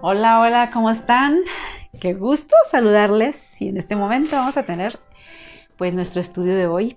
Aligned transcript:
Hola, 0.00 0.40
hola, 0.40 0.70
¿cómo 0.72 0.90
están? 0.90 1.40
Qué 2.00 2.14
gusto 2.14 2.54
saludarles 2.70 3.60
y 3.60 3.68
en 3.68 3.76
este 3.76 3.94
momento 3.94 4.36
vamos 4.36 4.56
a 4.56 4.64
tener 4.64 4.98
pues 5.76 5.94
nuestro 5.94 6.20
estudio 6.20 6.56
de 6.56 6.66
hoy 6.66 6.96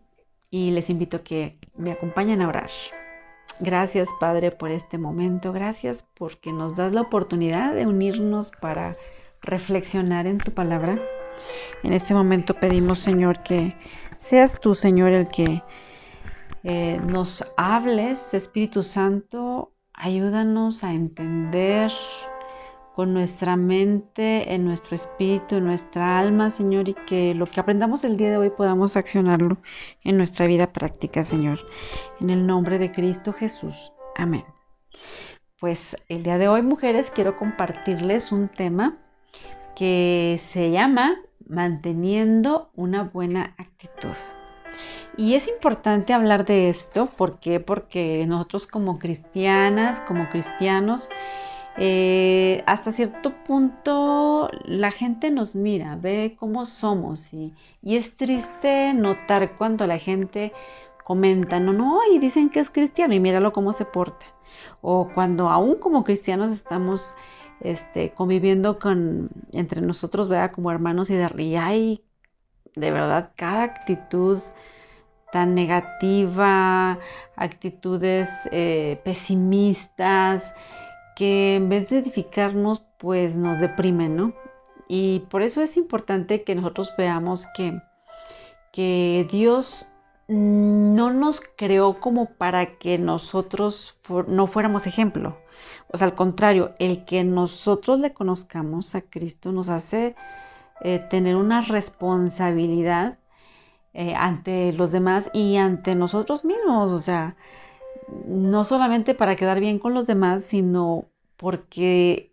y 0.49 0.71
les 0.71 0.89
invito 0.89 1.17
a 1.17 1.23
que 1.23 1.59
me 1.75 1.91
acompañen 1.91 2.41
a 2.41 2.47
orar. 2.47 2.69
Gracias 3.59 4.09
Padre 4.19 4.51
por 4.51 4.71
este 4.71 4.97
momento, 4.97 5.53
gracias 5.53 6.07
porque 6.15 6.51
nos 6.51 6.75
das 6.75 6.93
la 6.93 7.01
oportunidad 7.01 7.73
de 7.73 7.85
unirnos 7.85 8.51
para 8.59 8.97
reflexionar 9.41 10.25
en 10.25 10.39
tu 10.39 10.51
palabra. 10.51 10.99
En 11.83 11.93
este 11.93 12.13
momento 12.13 12.53
pedimos 12.55 12.99
Señor 12.99 13.43
que 13.43 13.75
seas 14.17 14.59
tú 14.59 14.73
Señor 14.73 15.11
el 15.11 15.27
que 15.27 15.61
eh, 16.63 16.99
nos 17.05 17.53
hables, 17.57 18.33
Espíritu 18.33 18.81
Santo, 18.81 19.73
ayúdanos 19.93 20.83
a 20.83 20.93
entender 20.93 21.91
con 22.95 23.13
nuestra 23.13 23.57
mente, 23.57 24.53
en 24.53 24.63
nuestro 24.63 24.95
espíritu, 24.95 25.55
en 25.55 25.65
nuestra 25.65 26.17
alma, 26.17 26.49
Señor, 26.49 26.87
y 26.87 26.93
que 26.93 27.33
lo 27.33 27.45
que 27.45 27.59
aprendamos 27.59 28.05
el 28.05 28.15
día 28.15 28.31
de 28.31 28.37
hoy 28.37 28.51
podamos 28.51 28.95
accionarlo 28.95 29.57
en 30.01 30.15
nuestra 30.15 30.47
vida 30.47 30.71
práctica, 30.71 31.25
Señor. 31.25 31.59
En 32.21 32.29
el 32.29 32.47
nombre 32.47 32.79
de 32.79 32.93
Cristo 32.93 33.33
Jesús. 33.33 33.91
Amén. 34.15 34.45
Pues 35.59 35.97
el 36.07 36.23
día 36.23 36.37
de 36.37 36.47
hoy, 36.47 36.61
mujeres, 36.61 37.11
quiero 37.13 37.35
compartirles 37.35 38.31
un 38.31 38.47
tema 38.47 38.97
que 39.75 40.37
se 40.39 40.71
llama 40.71 41.17
manteniendo 41.45 42.71
una 42.75 43.03
buena 43.03 43.55
actitud. 43.57 44.15
Y 45.17 45.35
es 45.35 45.49
importante 45.49 46.13
hablar 46.13 46.45
de 46.45 46.69
esto, 46.69 47.07
¿por 47.07 47.39
qué? 47.39 47.59
Porque 47.59 48.25
nosotros 48.25 48.67
como 48.67 48.99
cristianas, 48.99 49.99
como 50.01 50.29
cristianos, 50.29 51.09
eh, 51.77 52.63
hasta 52.65 52.91
cierto 52.91 53.33
punto 53.43 54.49
la 54.63 54.91
gente 54.91 55.29
nos 55.29 55.55
mira, 55.55 55.97
ve 55.97 56.35
cómo 56.39 56.65
somos 56.65 57.33
y, 57.33 57.53
es 57.83 58.15
triste 58.15 58.93
notar 58.93 59.55
cuando 59.57 59.85
la 59.85 59.97
gente 59.97 60.53
comenta, 61.03 61.59
no, 61.59 61.73
no, 61.73 61.99
y 62.11 62.19
dicen 62.19 62.49
que 62.49 62.59
es 62.61 62.69
cristiano 62.69 63.13
y 63.13 63.19
míralo 63.19 63.53
cómo 63.53 63.73
se 63.73 63.85
porta. 63.85 64.25
O 64.81 65.09
cuando 65.13 65.49
aún 65.49 65.75
como 65.75 66.03
cristianos 66.03 66.51
estamos 66.51 67.13
este, 67.59 68.11
conviviendo 68.11 68.79
con, 68.79 69.29
entre 69.53 69.81
nosotros, 69.81 70.29
vea, 70.29 70.51
como 70.51 70.71
hermanos 70.71 71.09
y 71.09 71.15
de 71.15 71.27
y 71.75 72.01
de 72.75 72.91
verdad 72.91 73.31
cada 73.35 73.63
actitud 73.63 74.39
tan 75.31 75.53
negativa, 75.55 76.97
actitudes 77.35 78.29
eh, 78.51 79.01
pesimistas, 79.03 80.53
que 81.15 81.55
en 81.55 81.69
vez 81.69 81.89
de 81.89 81.99
edificarnos, 81.99 82.83
pues 82.97 83.35
nos 83.35 83.59
deprimen, 83.59 84.15
¿no? 84.15 84.33
Y 84.87 85.19
por 85.31 85.41
eso 85.41 85.61
es 85.61 85.77
importante 85.77 86.43
que 86.43 86.55
nosotros 86.55 86.93
veamos 86.97 87.47
que, 87.55 87.81
que 88.71 89.27
Dios 89.31 89.87
no 90.27 91.13
nos 91.13 91.41
creó 91.55 91.99
como 91.99 92.25
para 92.35 92.77
que 92.77 92.97
nosotros 92.97 93.97
no 94.27 94.47
fuéramos 94.47 94.87
ejemplo. 94.87 95.37
O 95.91 95.97
sea, 95.97 96.07
al 96.07 96.15
contrario, 96.15 96.73
el 96.79 97.05
que 97.05 97.23
nosotros 97.23 97.99
le 97.99 98.13
conozcamos 98.13 98.95
a 98.95 99.01
Cristo 99.01 99.51
nos 99.51 99.69
hace 99.69 100.15
eh, 100.81 100.99
tener 101.09 101.35
una 101.35 101.61
responsabilidad 101.61 103.17
eh, 103.93 104.13
ante 104.15 104.73
los 104.73 104.91
demás 104.91 105.29
y 105.33 105.57
ante 105.57 105.95
nosotros 105.95 106.43
mismos. 106.43 106.91
O 106.91 106.99
sea, 106.99 107.35
no 108.07 108.63
solamente 108.63 109.13
para 109.15 109.35
quedar 109.35 109.59
bien 109.59 109.79
con 109.79 109.93
los 109.93 110.07
demás, 110.07 110.43
sino 110.43 111.05
porque 111.37 112.31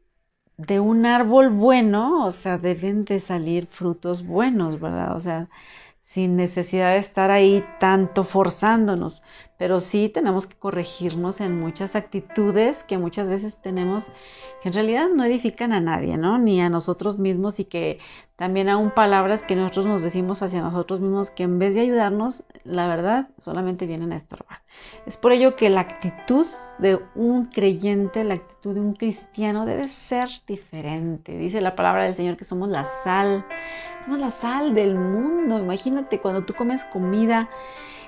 de 0.57 0.81
un 0.81 1.07
árbol 1.07 1.51
bueno, 1.51 2.27
o 2.27 2.33
sea, 2.33 2.59
deben 2.59 3.03
de 3.03 3.21
salir 3.21 3.67
frutos 3.67 4.27
buenos, 4.27 4.81
¿verdad? 4.81 5.17
O 5.17 5.21
sea, 5.21 5.49
sin 5.99 6.37
necesidad 6.37 6.93
de 6.93 6.99
estar 6.99 7.31
ahí 7.31 7.65
tanto 7.81 8.25
forzándonos, 8.25 9.23
pero 9.63 9.81
sí 9.81 10.09
tenemos 10.09 10.49
que 10.49 10.57
corregirnos 10.57 11.41
en 11.41 11.61
muchas 11.61 11.95
actitudes 11.95 12.83
que 12.83 12.99
muchas 12.99 13.29
veces 13.29 13.63
tenemos 13.63 14.07
que 14.61 14.71
en 14.71 14.75
realidad 14.75 15.07
no 15.15 15.23
edifican 15.23 15.73
a 15.73 15.81
nadie, 15.81 16.17
¿no? 16.17 16.37
Ni 16.37 16.61
a 16.61 16.69
nosotros 16.69 17.21
mismos 17.21 17.61
y 17.61 17.67
que 17.67 18.01
también 18.35 18.69
aún 18.69 18.91
palabras 18.91 19.45
que 19.45 19.55
nosotros 19.55 19.87
nos 19.87 20.03
decimos 20.03 20.43
hacia 20.43 20.63
nosotros 20.63 20.99
mismos 20.99 21.31
que 21.31 21.45
en 21.45 21.61
vez 21.61 21.77
de 21.77 21.83
ayudarnos, 21.83 22.43
la 22.65 22.89
verdad, 22.89 23.29
solamente 23.39 23.87
vienen 23.87 24.11
a 24.13 24.17
estorbar. 24.17 24.63
Es 25.07 25.17
por 25.17 25.31
ello 25.31 25.55
que 25.55 25.71
la 25.71 25.83
actitud 25.83 26.49
de 26.81 26.99
un 27.15 27.47
creyente, 27.47 28.25
la 28.25 28.35
actitud 28.35 28.75
de 28.75 28.81
un 28.81 28.95
cristiano 28.95 29.65
debe 29.65 29.87
ser 29.87 30.29
diferente. 30.45 31.39
Dice 31.39 31.61
la 31.61 31.77
palabra 31.77 32.03
del 32.03 32.17
Señor 32.17 32.37
que 32.37 32.43
somos 32.43 32.69
la 32.69 32.83
sal, 32.83 33.47
somos 34.03 34.19
la 34.19 34.33
sal 34.33 34.75
del 34.75 34.97
mundo. 34.97 35.61
Imagínate 35.61 36.19
cuando 36.19 36.45
tú 36.45 36.53
comes 36.53 36.83
comida 36.83 37.49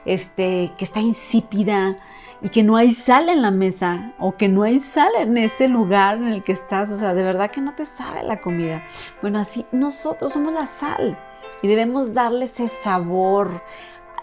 este, 0.05 0.73
que 0.77 0.85
está 0.85 1.01
insípida 1.01 1.97
y 2.43 2.51
que 2.51 2.63
no 2.63 2.77
hay 2.77 2.93
sal 2.93 3.29
en 3.29 3.43
la 3.43 3.51
mesa 3.51 4.13
o 4.19 4.37
que 4.37 4.49
no 4.49 4.63
hay 4.63 4.79
sal 4.79 5.11
en 5.19 5.37
ese 5.39 5.67
lugar 5.69 6.19
en 6.19 6.29
el 6.29 6.43
que 6.43 6.53
estás, 6.53 6.91
o 6.91 6.99
sea, 6.99 7.15
de 7.15 7.23
verdad 7.23 7.51
que 7.51 7.61
no 7.61 7.75
te 7.75 7.87
sabe 7.87 8.23
la 8.23 8.41
comida. 8.41 8.83
Bueno, 9.23 9.39
así 9.39 9.65
nosotros 9.73 10.35
somos 10.35 10.53
la 10.53 10.67
sal 10.67 11.19
y 11.63 11.69
debemos 11.69 12.13
darle 12.13 12.45
ese 12.45 12.69
sabor 12.69 13.63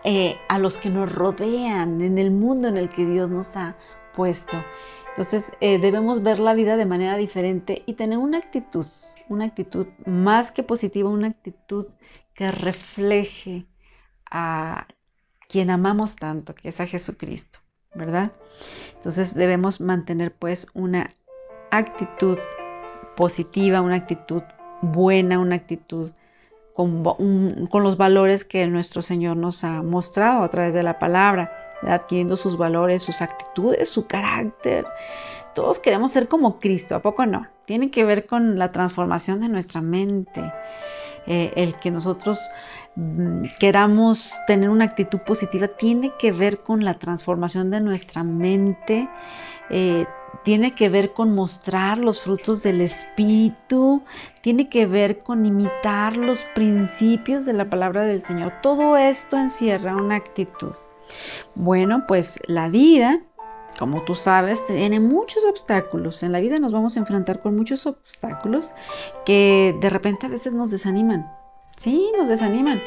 eh, 0.04 0.38
a 0.50 0.60
los 0.60 0.78
que 0.78 0.90
nos 0.90 1.14
rodean 1.14 2.02
en 2.02 2.18
el 2.18 2.32
mundo 2.32 2.68
en 2.68 2.78
el 2.78 2.90
que 2.90 3.06
Dios 3.06 3.30
nos 3.30 3.58
ha 3.58 3.76
puesto. 4.16 4.64
Entonces 5.10 5.52
eh, 5.60 5.80
debemos 5.80 6.24
ver 6.24 6.40
la 6.40 6.54
vida 6.54 6.78
de 6.78 6.86
manera 6.86 7.18
diferente 7.18 7.84
y 7.86 7.94
tener 7.94 8.18
una 8.18 8.38
actitud, 8.38 8.86
una 9.30 9.46
actitud 9.46 9.88
más 10.06 10.52
que 10.52 10.64
positiva, 10.64 11.10
una 11.10 11.28
actitud 11.28 11.88
que 12.34 12.52
refleje 12.52 13.66
a 14.30 14.88
quien 15.52 15.70
amamos 15.70 16.16
tanto, 16.16 16.56
que 16.56 16.70
es 16.70 16.80
a 16.80 16.88
Jesucristo, 16.88 17.60
¿verdad? 17.94 18.32
Entonces 18.96 19.36
debemos 19.36 19.82
mantener 19.82 20.34
pues 20.34 20.68
una 20.74 21.12
actitud 21.72 22.38
positiva, 23.18 23.82
una 23.82 23.96
actitud 23.96 24.44
buena, 24.82 25.40
una 25.40 25.56
actitud 25.56 26.12
con, 26.74 27.04
los 27.84 27.98
valores 27.98 28.46
que 28.46 28.66
nuestro 28.68 29.02
Señor 29.02 29.36
nos 29.36 29.66
ha 29.66 29.84
mostrado 29.84 30.44
a 30.44 30.50
través 30.50 30.74
de 30.74 30.84
la 30.84 31.00
palabra, 31.00 31.52
adquiriendo 31.82 32.38
sus 32.38 32.58
valores, 32.58 33.04
sus 33.04 33.22
actitudes, 33.22 33.90
su 33.90 34.08
carácter. 34.08 34.86
Todos 35.54 35.80
queremos 35.80 36.14
ser 36.14 36.30
como 36.30 36.60
Cristo, 36.60 36.96
¿a 36.96 37.02
poco 37.02 37.26
no? 37.26 37.46
Tiene 37.66 37.92
que 37.92 38.06
ver 38.06 38.26
con 38.26 38.58
la 38.58 38.72
transformación 38.72 39.42
de 39.42 39.50
nuestra 39.50 39.82
mente. 39.82 40.42
Eh, 41.28 41.54
el 41.56 41.76
que 41.76 41.92
nosotros 41.92 42.50
mm, 42.96 43.44
queramos 43.60 44.34
tener 44.48 44.70
una 44.70 44.86
actitud 44.86 45.20
positiva 45.20 45.68
tiene 45.68 46.14
que 46.18 46.32
ver 46.32 46.62
con 46.62 46.84
la 46.84 46.96
transformación 46.96 47.70
de 47.70 47.80
nuestra 47.80 48.24
mente, 48.24 49.08
eh, 49.70 50.06
tiene 50.44 50.74
que 50.74 50.90
ver 50.90 51.14
con 51.14 51.36
mostrar 51.36 52.00
los 52.00 52.22
frutos 52.22 52.64
del 52.64 52.82
Espíritu, 52.82 54.02
tiene 54.42 54.68
que 54.70 54.88
ver 54.88 55.20
con 55.20 55.46
imitar 55.46 56.18
los 56.18 56.44
principios 56.56 57.46
de 57.46 57.54
la 57.54 57.70
palabra 57.70 58.04
del 58.04 58.24
Señor. 58.24 58.54
Todo 58.64 58.98
esto 58.98 59.38
encierra 59.38 59.96
una 59.96 60.16
actitud. 60.16 60.74
Bueno, 61.56 62.06
pues 62.08 62.40
la 62.48 62.70
vida, 62.70 63.22
como 63.80 64.04
tú 64.04 64.16
sabes, 64.16 64.66
tiene 64.66 65.00
muchos 65.00 65.44
obstáculos. 65.46 66.24
En 66.24 66.32
la 66.32 66.40
vida 66.40 66.58
nos 66.58 66.72
vamos 66.72 66.96
a 66.96 67.00
enfrentar 67.00 67.42
con 67.42 67.56
muchos 67.56 67.86
obstáculos 67.86 68.72
que 69.26 69.76
de 69.80 69.90
repente 69.90 70.28
a 70.28 70.30
veces 70.30 70.54
nos 70.54 70.72
desaniman. 70.72 71.32
Sí, 71.78 72.12
nos 72.18 72.28
desaniman. 72.28 72.82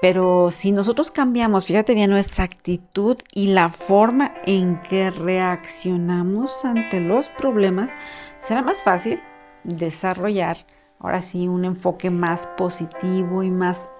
Pero 0.00 0.50
si 0.50 0.72
nosotros 0.72 1.10
cambiamos, 1.10 1.66
fíjate 1.66 1.94
bien, 1.94 2.10
nuestra 2.10 2.44
actitud 2.44 3.16
y 3.32 3.48
la 3.48 3.70
forma 3.70 4.34
en 4.44 4.82
que 4.82 5.10
reaccionamos 5.10 6.64
ante 6.64 7.00
los 7.00 7.28
problemas, 7.30 7.92
será 8.40 8.62
más 8.62 8.82
fácil 8.82 9.20
desarrollar 9.64 10.58
ahora 10.98 11.22
sí 11.22 11.48
un 11.48 11.64
enfoque 11.64 12.10
más 12.10 12.46
positivo 12.46 13.42
y 13.42 13.50
más 13.50 13.90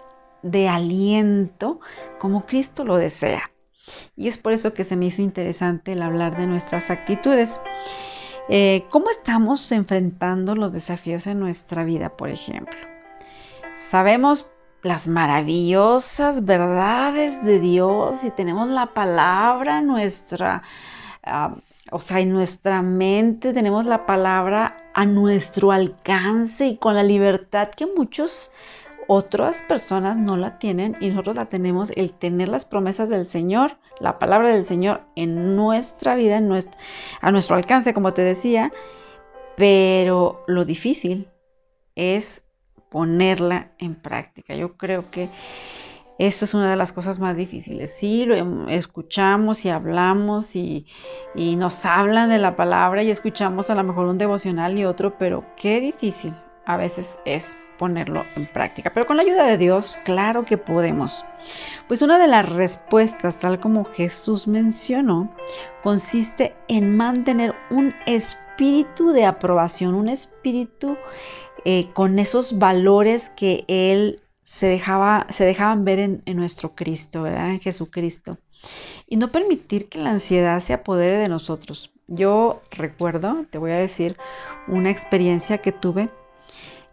de 0.42 0.68
aliento 0.68 1.80
como 2.18 2.46
Cristo 2.46 2.84
lo 2.84 2.96
desea. 2.96 3.50
Y 4.16 4.28
es 4.28 4.38
por 4.38 4.52
eso 4.52 4.74
que 4.74 4.84
se 4.84 4.96
me 4.96 5.06
hizo 5.06 5.22
interesante 5.22 5.92
el 5.92 6.02
hablar 6.02 6.36
de 6.36 6.46
nuestras 6.46 6.90
actitudes. 6.90 7.60
Eh, 8.48 8.84
¿Cómo 8.90 9.10
estamos 9.10 9.70
enfrentando 9.72 10.54
los 10.54 10.72
desafíos 10.72 11.26
en 11.26 11.40
nuestra 11.40 11.84
vida, 11.84 12.16
por 12.16 12.28
ejemplo? 12.28 12.78
Sabemos 13.72 14.46
las 14.82 15.08
maravillosas 15.08 16.44
verdades 16.44 17.44
de 17.44 17.58
Dios 17.58 18.22
y 18.24 18.30
tenemos 18.30 18.68
la 18.68 18.86
palabra 18.94 19.80
nuestra, 19.80 20.62
ah, 21.24 21.56
o 21.90 22.00
sea, 22.00 22.20
en 22.20 22.32
nuestra 22.32 22.82
mente 22.82 23.52
tenemos 23.52 23.86
la 23.86 24.06
palabra 24.06 24.76
a 24.94 25.04
nuestro 25.04 25.72
alcance 25.72 26.66
y 26.66 26.76
con 26.76 26.94
la 26.94 27.02
libertad 27.02 27.70
que 27.70 27.86
muchos 27.86 28.50
otras 29.06 29.62
personas 29.62 30.18
no 30.18 30.36
la 30.36 30.58
tienen 30.58 30.96
y 31.00 31.10
nosotros 31.10 31.36
la 31.36 31.46
tenemos, 31.46 31.90
el 31.96 32.12
tener 32.12 32.48
las 32.48 32.64
promesas 32.64 33.08
del 33.08 33.24
Señor, 33.24 33.76
la 34.00 34.18
palabra 34.18 34.48
del 34.54 34.64
Señor 34.64 35.02
en 35.14 35.56
nuestra 35.56 36.14
vida, 36.16 36.36
en 36.36 36.50
a 37.20 37.30
nuestro 37.30 37.56
alcance, 37.56 37.94
como 37.94 38.12
te 38.12 38.22
decía, 38.22 38.72
pero 39.56 40.44
lo 40.46 40.64
difícil 40.64 41.28
es 41.94 42.44
ponerla 42.90 43.72
en 43.78 43.94
práctica. 43.94 44.54
Yo 44.54 44.76
creo 44.76 45.10
que 45.10 45.30
esto 46.18 46.44
es 46.44 46.54
una 46.54 46.70
de 46.70 46.76
las 46.76 46.92
cosas 46.92 47.18
más 47.18 47.36
difíciles. 47.36 47.90
Sí, 47.90 48.24
lo 48.24 48.68
escuchamos 48.68 49.64
y 49.64 49.68
hablamos 49.68 50.56
y, 50.56 50.86
y, 51.34 51.56
nos 51.56 51.84
hablan 51.84 52.30
de 52.30 52.38
la 52.38 52.56
palabra 52.56 53.02
y 53.02 53.10
escuchamos 53.10 53.70
a 53.70 53.74
lo 53.74 53.84
mejor 53.84 54.06
un 54.06 54.18
devocional 54.18 54.78
y 54.78 54.84
otro, 54.84 55.18
pero 55.18 55.44
qué 55.56 55.80
difícil 55.80 56.34
a 56.64 56.76
veces 56.76 57.18
es 57.24 57.56
ponerlo 57.76 58.24
en 58.36 58.46
práctica. 58.46 58.90
Pero 58.92 59.06
con 59.06 59.16
la 59.16 59.22
ayuda 59.22 59.46
de 59.46 59.58
Dios, 59.58 59.98
claro 60.04 60.44
que 60.44 60.58
podemos. 60.58 61.24
Pues 61.88 62.02
una 62.02 62.18
de 62.18 62.28
las 62.28 62.48
respuestas, 62.48 63.38
tal 63.38 63.60
como 63.60 63.84
Jesús 63.84 64.46
mencionó, 64.46 65.32
consiste 65.82 66.54
en 66.68 66.96
mantener 66.96 67.54
un 67.70 67.94
espíritu 68.06 69.10
de 69.10 69.24
aprobación, 69.24 69.94
un 69.94 70.08
espíritu 70.08 70.96
eh, 71.64 71.88
con 71.94 72.18
esos 72.18 72.58
valores 72.58 73.28
que 73.28 73.64
Él 73.68 74.22
se, 74.42 74.68
dejaba, 74.68 75.26
se 75.30 75.44
dejaban 75.44 75.84
ver 75.84 75.98
en, 75.98 76.22
nuestro 76.36 76.76
Cristo, 76.76 77.22
¿verdad? 77.22 77.50
En 77.50 77.60
Jesucristo. 77.60 78.38
Y 79.08 79.16
no 79.16 79.32
permitir 79.32 79.88
que 79.88 79.98
la 79.98 80.10
ansiedad 80.10 80.60
se 80.60 80.72
apodere 80.72 81.16
de 81.16 81.28
nosotros. 81.28 81.90
Yo 82.06 82.62
recuerdo, 82.70 83.44
te 83.50 83.58
voy 83.58 83.72
a 83.72 83.78
decir, 83.78 84.16
una 84.68 84.90
experiencia 84.90 85.58
que 85.58 85.72
tuve 85.72 86.08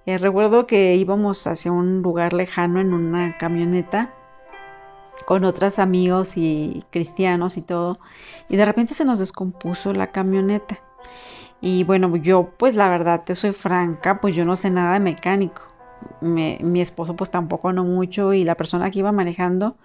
eh, 0.06 0.18
recuerdo 0.18 0.68
que 0.68 0.96
íbamos 0.96 1.46
hacia 1.48 1.72
un 1.72 2.02
lugar 2.02 2.34
lejano 2.34 2.80
en 2.80 2.94
una 2.94 3.38
camioneta 3.38 4.14
con 5.26 5.44
otros 5.46 5.80
amigos 5.80 6.38
y 6.38 6.84
cristianos 6.90 7.58
y 7.58 7.62
todo, 7.62 8.00
y 8.50 8.58
de 8.58 8.66
repente 8.66 8.94
se 8.94 9.06
nos 9.06 9.20
descompuso 9.20 9.94
la 9.94 10.12
camioneta. 10.12 10.80
Y 11.62 11.84
bueno, 11.86 12.16
yo 12.18 12.50
pues 12.58 12.76
la 12.76 12.90
verdad 12.90 13.24
te 13.26 13.36
soy 13.36 13.54
franca, 13.54 14.20
pues 14.20 14.36
yo 14.36 14.44
no 14.44 14.56
sé 14.56 14.70
nada 14.70 14.94
de 14.96 15.00
mecánico. 15.00 15.62
mi 16.22 16.82
esposo 16.82 17.16
pues 17.16 17.32
tampoco 17.32 17.72
no 17.72 17.84
mucho 17.86 18.34
y 18.34 18.44
la 18.44 18.56
persona 18.56 18.92
que 18.92 19.00
iba 19.00 19.12
manejando 19.12 19.78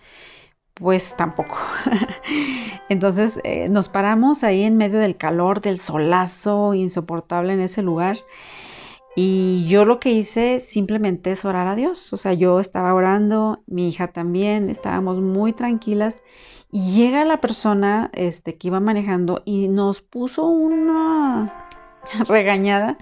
pues 0.79 1.17
tampoco. 1.17 1.57
Entonces 2.89 3.41
eh, 3.45 3.69
nos 3.69 3.89
paramos 3.89 4.45
ahí 4.45 4.63
en 4.63 4.77
medio 4.77 4.99
del 4.99 5.17
calor, 5.17 5.61
del 5.61 5.81
solazo 5.81 6.75
insoportable 6.75 7.53
en 7.53 7.61
ese 7.61 7.83
lugar 7.83 8.19
y 9.21 9.65
yo 9.67 9.85
lo 9.85 9.99
que 9.99 10.13
hice 10.13 10.61
simplemente 10.61 11.33
es 11.33 11.45
orar 11.45 11.67
a 11.67 11.75
Dios. 11.75 12.13
O 12.13 12.17
sea, 12.17 12.35
yo 12.35 12.61
estaba 12.61 12.95
orando, 12.95 13.65
mi 13.67 13.89
hija 13.89 14.13
también, 14.13 14.71
estábamos 14.71 15.19
muy 15.19 15.53
tranquilas. 15.53 16.23
Y 16.71 16.93
llega 16.93 17.25
la 17.25 17.41
persona 17.41 18.11
este, 18.15 18.55
que 18.55 18.69
iba 18.69 18.79
manejando 18.79 19.43
y 19.45 19.67
nos 19.67 20.03
puso 20.03 20.47
una 20.47 21.68
regañada 22.27 22.99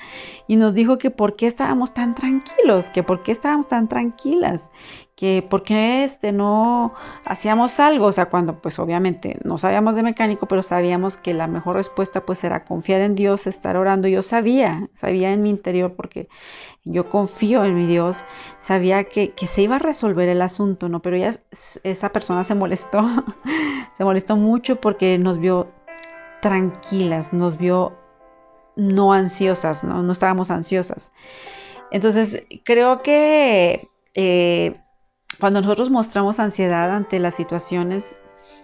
y 0.46 0.56
nos 0.56 0.74
dijo 0.74 0.98
que 0.98 1.10
por 1.10 1.36
qué 1.36 1.46
estábamos 1.46 1.92
tan 1.94 2.14
tranquilos, 2.14 2.90
que 2.90 3.02
por 3.02 3.22
qué 3.22 3.32
estábamos 3.32 3.68
tan 3.68 3.88
tranquilas, 3.88 4.70
que 5.16 5.44
por 5.48 5.62
qué 5.62 6.04
este, 6.04 6.30
no 6.30 6.92
hacíamos 7.24 7.80
algo, 7.80 8.06
o 8.06 8.12
sea, 8.12 8.26
cuando 8.26 8.60
pues 8.60 8.78
obviamente 8.78 9.38
no 9.44 9.56
sabíamos 9.56 9.96
de 9.96 10.02
mecánico, 10.02 10.46
pero 10.46 10.62
sabíamos 10.62 11.16
que 11.16 11.32
la 11.32 11.46
mejor 11.46 11.76
respuesta 11.76 12.26
pues 12.26 12.44
era 12.44 12.64
confiar 12.64 13.00
en 13.00 13.14
Dios, 13.14 13.46
estar 13.46 13.78
orando. 13.78 14.08
Yo 14.08 14.20
sabía, 14.20 14.90
sabía 14.92 15.32
en 15.32 15.42
mi 15.42 15.48
interior 15.48 15.94
porque 15.96 16.28
yo 16.84 17.08
confío 17.08 17.64
en 17.64 17.74
mi 17.74 17.86
Dios, 17.86 18.24
sabía 18.58 19.04
que, 19.04 19.32
que 19.32 19.46
se 19.46 19.62
iba 19.62 19.76
a 19.76 19.78
resolver 19.78 20.28
el 20.28 20.42
asunto, 20.42 20.90
¿no? 20.90 21.00
Pero 21.00 21.16
ya 21.16 21.30
esa 21.82 22.12
persona 22.12 22.44
se 22.44 22.54
molestó, 22.54 23.02
se 23.94 24.04
molestó 24.04 24.36
mucho 24.36 24.82
porque 24.82 25.16
nos 25.18 25.38
vio 25.38 25.72
tranquilas, 26.42 27.32
nos 27.32 27.56
vio 27.56 27.96
no 28.76 29.12
ansiosas, 29.12 29.82
no, 29.84 30.02
no 30.02 30.12
estábamos 30.12 30.50
ansiosas. 30.50 31.12
Entonces, 31.90 32.44
creo 32.64 33.02
que 33.02 33.88
eh, 34.14 34.74
cuando 35.38 35.60
nosotros 35.60 35.90
mostramos 35.90 36.38
ansiedad 36.38 36.90
ante 36.90 37.18
las 37.18 37.34
situaciones, 37.34 38.16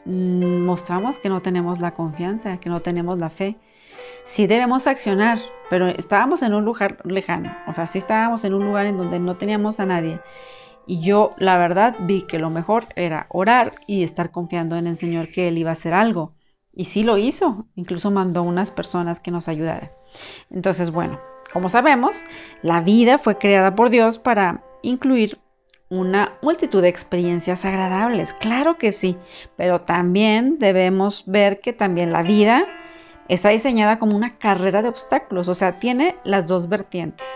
mm, 0.04 0.60
mostramos 0.64 1.18
que 1.18 1.28
no 1.28 1.42
tenemos 1.42 1.80
la 1.80 1.94
confianza, 1.94 2.58
que 2.58 2.70
no 2.70 2.80
tenemos 2.80 3.18
la 3.18 3.30
fe. 3.30 3.56
Sí 4.24 4.46
debemos 4.46 4.86
accionar, 4.86 5.38
pero 5.70 5.88
estábamos 5.88 6.42
en 6.42 6.54
un 6.54 6.64
lugar 6.64 6.98
lejano, 7.04 7.56
o 7.66 7.72
sea, 7.72 7.86
sí 7.86 7.98
estábamos 7.98 8.44
en 8.44 8.54
un 8.54 8.64
lugar 8.64 8.86
en 8.86 8.96
donde 8.96 9.18
no 9.18 9.36
teníamos 9.36 9.80
a 9.80 9.86
nadie. 9.86 10.20
Y 10.86 11.00
yo, 11.00 11.30
la 11.38 11.58
verdad, 11.58 11.96
vi 12.00 12.22
que 12.22 12.38
lo 12.38 12.50
mejor 12.50 12.86
era 12.96 13.26
orar 13.30 13.76
y 13.86 14.02
estar 14.02 14.30
confiando 14.30 14.76
en 14.76 14.86
el 14.86 14.96
Señor 14.96 15.28
que 15.30 15.48
Él 15.48 15.58
iba 15.58 15.70
a 15.70 15.74
hacer 15.74 15.94
algo. 15.94 16.34
Y 16.74 16.86
sí 16.86 17.02
lo 17.02 17.18
hizo, 17.18 17.66
incluso 17.74 18.10
mandó 18.10 18.42
unas 18.42 18.70
personas 18.70 19.20
que 19.20 19.30
nos 19.30 19.48
ayudaran. 19.48 19.90
Entonces, 20.50 20.90
bueno, 20.90 21.20
como 21.52 21.68
sabemos, 21.68 22.16
la 22.62 22.80
vida 22.80 23.18
fue 23.18 23.38
creada 23.38 23.74
por 23.74 23.90
Dios 23.90 24.18
para 24.18 24.64
incluir 24.82 25.38
una 25.90 26.38
multitud 26.40 26.80
de 26.80 26.88
experiencias 26.88 27.66
agradables, 27.66 28.32
claro 28.32 28.78
que 28.78 28.92
sí, 28.92 29.18
pero 29.56 29.82
también 29.82 30.58
debemos 30.58 31.24
ver 31.26 31.60
que 31.60 31.74
también 31.74 32.12
la 32.12 32.22
vida 32.22 32.66
está 33.28 33.50
diseñada 33.50 33.98
como 33.98 34.16
una 34.16 34.38
carrera 34.38 34.80
de 34.80 34.88
obstáculos, 34.88 35.48
o 35.48 35.54
sea, 35.54 35.78
tiene 35.78 36.16
las 36.24 36.46
dos 36.46 36.70
vertientes. 36.70 37.26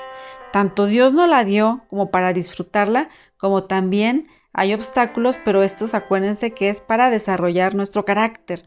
Tanto 0.52 0.86
Dios 0.86 1.12
nos 1.12 1.28
la 1.28 1.44
dio 1.44 1.82
como 1.90 2.10
para 2.10 2.32
disfrutarla, 2.32 3.10
como 3.36 3.64
también 3.64 4.26
hay 4.58 4.72
obstáculos, 4.72 5.38
pero 5.44 5.62
estos 5.62 5.94
acuérdense 5.94 6.52
que 6.52 6.70
es 6.70 6.80
para 6.80 7.10
desarrollar 7.10 7.74
nuestro 7.74 8.06
carácter. 8.06 8.62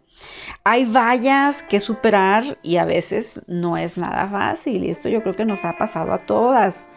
Hay 0.64 0.86
vallas 0.86 1.64
que 1.64 1.80
superar 1.80 2.60
y 2.62 2.78
a 2.78 2.86
veces 2.86 3.42
no 3.48 3.76
es 3.76 3.98
nada 3.98 4.28
fácil 4.30 4.86
y 4.86 4.92
esto 4.92 5.10
yo 5.10 5.24
creo 5.24 5.34
que 5.34 5.46
nos 5.46 5.66
ha 5.66 5.80
pasado 5.80 6.14
a 6.14 6.28
todas. 6.28 6.88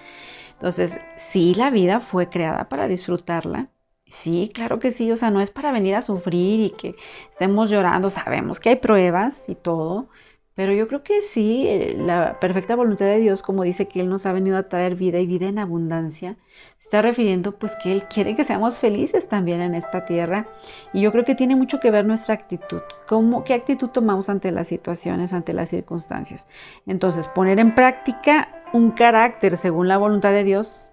Entonces, 0.52 1.00
sí, 1.16 1.54
la 1.54 1.70
vida 1.70 2.00
fue 2.00 2.28
creada 2.28 2.68
para 2.68 2.86
disfrutarla. 2.86 3.68
Sí, 4.06 4.50
claro 4.52 4.78
que 4.78 4.92
sí, 4.92 5.10
o 5.10 5.16
sea, 5.16 5.30
no 5.30 5.40
es 5.40 5.50
para 5.50 5.72
venir 5.72 5.94
a 5.94 6.02
sufrir 6.02 6.60
y 6.60 6.70
que 6.70 6.94
estemos 7.30 7.70
llorando, 7.70 8.10
sabemos 8.10 8.60
que 8.60 8.68
hay 8.68 8.76
pruebas 8.76 9.48
y 9.48 9.54
todo, 9.54 10.10
pero 10.54 10.74
yo 10.74 10.86
creo 10.86 11.02
que 11.02 11.22
sí, 11.22 11.64
eh, 11.66 11.96
la 11.98 12.38
perfecta 12.38 12.76
voluntad 12.76 13.06
de 13.06 13.18
Dios, 13.18 13.42
como 13.42 13.62
dice 13.62 13.88
que 13.88 14.00
Él 14.00 14.10
nos 14.10 14.26
ha 14.26 14.32
venido 14.32 14.58
a 14.58 14.68
traer 14.68 14.96
vida 14.96 15.18
y 15.18 15.26
vida 15.26 15.46
en 15.48 15.58
abundancia, 15.58 16.36
se 16.76 16.88
está 16.88 17.00
refiriendo 17.00 17.52
pues 17.58 17.72
que 17.82 17.90
Él 17.90 18.04
quiere 18.04 18.36
que 18.36 18.44
seamos 18.44 18.78
felices 18.78 19.28
también 19.28 19.62
en 19.62 19.74
esta 19.74 20.04
tierra. 20.04 20.46
Y 20.92 21.00
yo 21.00 21.10
creo 21.10 21.24
que 21.24 21.34
tiene 21.34 21.56
mucho 21.56 21.80
que 21.80 21.90
ver 21.90 22.04
nuestra 22.04 22.34
actitud, 22.34 22.82
cómo, 23.06 23.44
qué 23.44 23.54
actitud 23.54 23.88
tomamos 23.88 24.28
ante 24.28 24.50
las 24.52 24.66
situaciones, 24.66 25.32
ante 25.32 25.54
las 25.54 25.70
circunstancias. 25.70 26.46
Entonces, 26.86 27.28
poner 27.28 27.58
en 27.58 27.74
práctica 27.74 28.62
un 28.74 28.90
carácter 28.90 29.56
según 29.56 29.88
la 29.88 29.96
voluntad 29.96 30.32
de 30.32 30.44
Dios 30.44 30.90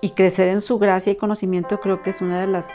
y 0.00 0.10
crecer 0.10 0.48
en 0.48 0.60
su 0.60 0.78
gracia 0.78 1.12
y 1.12 1.16
conocimiento 1.16 1.80
creo 1.80 2.02
que 2.02 2.10
es 2.10 2.20
una 2.20 2.40
de 2.40 2.46
las, 2.48 2.68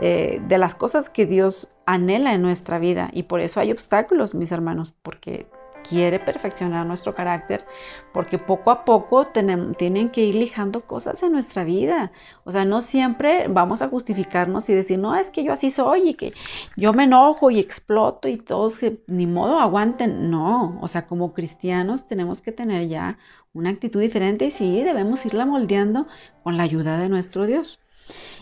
eh, 0.00 0.40
de 0.48 0.58
las 0.58 0.74
cosas 0.74 1.10
que 1.10 1.26
Dios 1.26 1.68
anhela 1.84 2.32
en 2.32 2.40
nuestra 2.40 2.78
vida. 2.78 3.10
Y 3.12 3.24
por 3.24 3.40
eso 3.40 3.60
hay 3.60 3.70
obstáculos, 3.70 4.34
mis 4.34 4.50
hermanos, 4.50 4.94
porque 5.02 5.46
quiere 5.88 6.18
perfeccionar 6.18 6.86
nuestro 6.86 7.14
carácter 7.14 7.64
porque 8.12 8.38
poco 8.38 8.70
a 8.70 8.84
poco 8.84 9.28
tienen 9.28 10.10
que 10.10 10.22
ir 10.22 10.34
lijando 10.34 10.86
cosas 10.86 11.22
en 11.22 11.32
nuestra 11.32 11.62
vida. 11.62 12.10
O 12.44 12.52
sea, 12.52 12.64
no 12.64 12.82
siempre 12.82 13.46
vamos 13.48 13.82
a 13.82 13.88
justificarnos 13.88 14.68
y 14.68 14.74
decir, 14.74 14.98
no, 14.98 15.14
es 15.14 15.30
que 15.30 15.44
yo 15.44 15.52
así 15.52 15.70
soy 15.70 16.10
y 16.10 16.14
que 16.14 16.32
yo 16.76 16.92
me 16.92 17.04
enojo 17.04 17.50
y 17.50 17.60
exploto 17.60 18.28
y 18.28 18.36
todos 18.36 18.80
ni 19.06 19.26
modo 19.26 19.60
aguanten. 19.60 20.30
No, 20.30 20.78
o 20.80 20.88
sea, 20.88 21.06
como 21.06 21.34
cristianos 21.34 22.06
tenemos 22.06 22.40
que 22.40 22.52
tener 22.52 22.88
ya 22.88 23.18
una 23.52 23.70
actitud 23.70 24.00
diferente 24.00 24.46
y 24.46 24.50
sí, 24.50 24.82
debemos 24.82 25.24
irla 25.26 25.46
moldeando 25.46 26.08
con 26.42 26.56
la 26.56 26.64
ayuda 26.64 26.98
de 26.98 27.08
nuestro 27.08 27.46
Dios. 27.46 27.78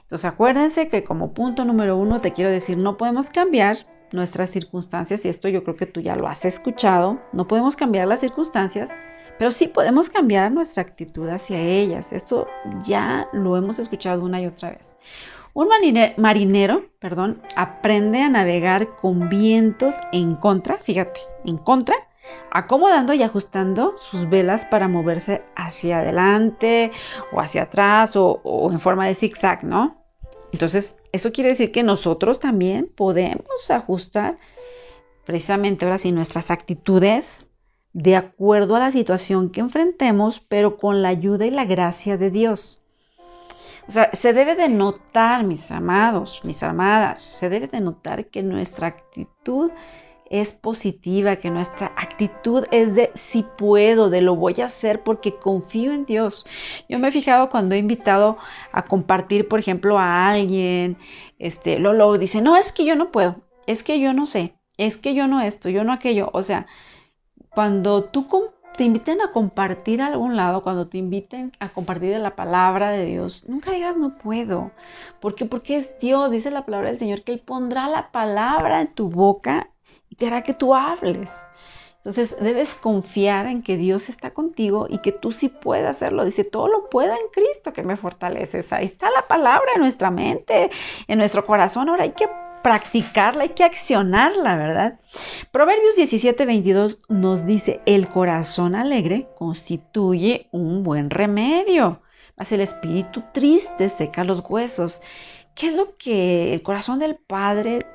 Entonces 0.03 0.25
acuérdense 0.25 0.89
que 0.89 1.05
como 1.05 1.33
punto 1.33 1.65
número 1.65 1.97
uno 1.97 2.21
te 2.21 2.33
quiero 2.33 2.51
decir, 2.51 2.79
no 2.79 2.97
podemos 2.97 3.31
cambiar 3.31 3.79
nuestras 4.13 4.51
circunstancias, 4.51 5.25
y 5.25 5.29
esto 5.29 5.49
yo 5.49 5.65
creo 5.65 5.77
que 5.77 5.87
tú 5.87 6.01
ya 6.01 6.17
lo 6.17 6.29
has 6.29 6.45
escuchado, 6.45 7.21
no 7.33 7.47
podemos 7.47 7.77
cambiar 7.77 8.09
las 8.09 8.21
circunstancias, 8.21 8.91
pero 9.39 9.51
sí 9.51 9.67
podemos 9.67 10.09
cambiar 10.09 10.53
nuestra 10.53 10.83
actitud 10.83 11.29
hacia 11.29 11.61
ellas. 11.61 12.13
Esto 12.13 12.47
ya 12.85 13.29
lo 13.33 13.57
hemos 13.57 13.79
escuchado 13.79 14.23
una 14.23 14.41
y 14.41 14.47
otra 14.47 14.71
vez. 14.71 14.97
Un 15.55 15.69
marinero, 16.17 16.85
perdón, 16.99 17.43
aprende 17.57 18.23
a 18.23 18.29
navegar 18.29 18.97
con 18.97 19.29
vientos 19.29 19.97
en 20.13 20.35
contra, 20.37 20.79
fíjate, 20.79 21.21
en 21.45 21.59
contra, 21.59 21.97
acomodando 22.51 23.13
y 23.13 23.23
ajustando 23.23 23.99
sus 23.99 24.31
velas 24.31 24.65
para 24.65 24.89
moverse 24.89 25.43
hacia 25.57 25.99
adelante 25.99 26.91
o 27.33 27.41
hacia 27.41 27.65
atrás 27.65 28.17
o, 28.17 28.41
o 28.45 28.71
en 28.71 28.81
forma 28.81 29.07
de 29.07 29.15
zigzag, 29.15 29.65
¿no? 29.65 30.03
Entonces, 30.53 30.97
eso 31.13 31.33
quiere 31.33 31.51
decir 31.51 31.73
que 31.73 31.83
nosotros 31.83 32.41
también 32.41 32.91
podemos 32.95 33.71
ajustar 33.71 34.39
precisamente 35.25 35.85
ahora 35.85 35.99
sí 35.99 36.11
nuestras 36.11 36.51
actitudes 36.51 37.51
de 37.93 38.17
acuerdo 38.17 38.77
a 38.77 38.81
la 38.81 38.93
situación 38.93 39.51
que 39.51 39.61
enfrentemos, 39.61 40.41
pero 40.41 40.79
con 40.79 41.03
la 41.03 41.09
ayuda 41.09 41.47
y 41.47 41.51
la 41.51 41.67
gracia 41.67 42.17
de 42.17 42.31
Dios. 42.31 42.81
O 43.87 43.93
sea, 43.93 44.11
se 44.15 44.33
debe 44.33 44.55
de 44.55 44.69
notar, 44.69 45.45
mis 45.45 45.71
amados, 45.71 46.41
mis 46.45 46.63
amadas, 46.63 47.21
se 47.21 47.49
debe 47.49 47.67
de 47.67 47.81
notar 47.81 48.27
que 48.27 48.43
nuestra 48.43 48.87
actitud 48.87 49.71
es 50.33 50.55
positiva, 50.55 51.37
que 51.37 51.51
nuestra 51.51 51.89
actitud 51.89 52.65
es 52.71 52.95
de 52.95 53.11
si 53.15 53.43
puedo, 53.43 54.09
de 54.09 54.23
lo 54.23 54.35
voy 54.35 54.63
a 54.63 54.65
hacer 54.65 55.03
porque 55.03 55.37
confío 55.37 55.93
en 55.93 56.07
Dios. 56.07 56.47
Yo 56.89 56.99
me 56.99 57.09
he 57.09 57.13
fijado 57.13 57.51
cuando 57.51 57.75
he 57.75 57.79
invitado 57.79 58.39
a 58.73 58.87
compartir, 58.87 59.47
por 59.47 59.61
ejemplo, 59.61 59.99
a 59.99 60.31
alguien, 60.31 60.97
este, 61.39 61.79
Lolo 61.79 62.17
dice, 62.17 62.41
no, 62.41 62.57
es 62.57 62.73
que 62.73 62.87
yo 62.87 62.97
no 62.97 63.13
puedo, 63.13 63.43
es 63.67 63.83
que 63.83 64.01
yo 64.01 64.15
no 64.15 64.27
sé, 64.27 64.55
es 64.79 64.97
que 64.97 65.13
yo 65.15 65.29
no 65.29 65.43
esto, 65.43 65.69
yo 65.69 65.85
no 65.85 65.93
aquello. 65.93 66.31
O 66.33 66.43
sea, 66.43 66.67
cuando 67.51 68.05
tú 68.05 68.27
te 68.75 68.85
inviten 68.85 69.21
a 69.21 69.33
compartir 69.33 70.01
a 70.01 70.07
algún 70.07 70.35
lado, 70.37 70.63
cuando 70.63 70.89
te 70.89 70.97
inviten 70.97 71.53
a 71.59 71.69
compartir 71.69 72.11
de 72.11 72.19
la 72.19 72.37
palabra 72.37 72.91
de 72.91 73.05
Dios, 73.05 73.45
nunca 73.47 73.73
digas 73.73 73.99
no 73.99 74.17
puedo. 74.17 74.71
¿Por 75.21 75.35
qué? 75.35 75.45
Porque 75.45 75.77
es 75.77 75.99
Dios, 76.01 76.31
dice 76.31 76.51
la 76.51 76.65
palabra 76.65 76.89
del 76.89 76.99
Señor, 76.99 77.23
que 77.23 77.33
Él 77.33 77.41
pondrá 77.41 77.91
la 77.91 78.11
palabra 78.13 78.81
en 78.81 78.95
tu 78.95 79.11
boca 79.11 79.69
y 80.13 80.15
te 80.15 80.27
hará 80.27 80.43
que 80.43 80.53
tú 80.53 80.75
hables. 80.75 81.49
Entonces 81.97 82.37
debes 82.39 82.69
confiar 82.75 83.47
en 83.47 83.63
que 83.63 83.79
Dios 83.79 84.11
está 84.11 84.35
contigo 84.35 84.87
y 84.91 84.99
que 84.99 85.11
tú 85.11 85.33
sí 85.33 85.49
puedes 85.49 85.87
hacerlo. 85.87 86.27
Dice, 86.27 86.45
todo 86.45 86.69
lo 86.69 86.91
puedo 86.91 87.13
en 87.13 87.31
Cristo 87.33 87.73
que 87.73 87.83
me 87.83 87.97
fortaleces. 87.97 88.75
Ahí 88.75 88.85
está 88.85 89.11
la 89.11 89.23
palabra 89.23 89.71
en 89.75 89.81
nuestra 89.81 90.11
mente, 90.11 90.71
en 91.09 91.19
nuestro 91.19 91.47
corazón. 91.47 91.89
Ahora 91.89 92.03
hay 92.03 92.11
que 92.11 92.29
practicarla, 92.63 93.45
hay 93.45 93.49
que 93.51 93.65
accionarla, 93.65 94.55
¿verdad? 94.57 95.01
Proverbios 95.51 95.97
17, 95.97 96.45
22 96.45 96.99
nos 97.09 97.47
dice, 97.47 97.81
el 97.87 98.07
corazón 98.09 98.75
alegre 98.75 99.29
constituye 99.39 100.49
un 100.53 100.83
buen 100.83 101.09
remedio, 101.09 102.03
mas 102.37 102.53
el 102.53 102.61
espíritu 102.61 103.23
triste 103.33 103.89
seca 103.89 104.25
los 104.25 104.43
huesos. 104.47 105.01
¿Qué 105.55 105.69
es 105.69 105.75
lo 105.75 105.97
que 105.97 106.53
el 106.53 106.63
corazón 106.63 106.99
del 106.99 107.17
Padre 107.17 107.87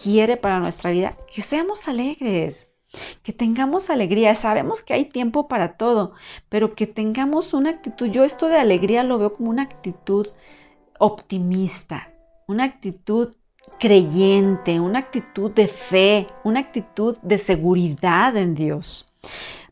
quiere 0.00 0.36
para 0.36 0.60
nuestra 0.60 0.90
vida? 0.90 1.16
Que 1.32 1.42
seamos 1.42 1.88
alegres, 1.88 2.68
que 3.22 3.32
tengamos 3.32 3.90
alegría. 3.90 4.34
Sabemos 4.34 4.82
que 4.82 4.94
hay 4.94 5.06
tiempo 5.06 5.48
para 5.48 5.76
todo, 5.76 6.12
pero 6.48 6.74
que 6.74 6.86
tengamos 6.86 7.54
una 7.54 7.70
actitud, 7.70 8.06
yo 8.06 8.24
esto 8.24 8.48
de 8.48 8.58
alegría 8.58 9.02
lo 9.02 9.18
veo 9.18 9.34
como 9.34 9.50
una 9.50 9.62
actitud 9.62 10.28
optimista, 10.98 12.12
una 12.46 12.64
actitud 12.64 13.34
creyente, 13.78 14.80
una 14.80 15.00
actitud 15.00 15.50
de 15.50 15.68
fe, 15.68 16.26
una 16.44 16.60
actitud 16.60 17.16
de 17.22 17.38
seguridad 17.38 18.36
en 18.36 18.54
Dios. 18.54 19.06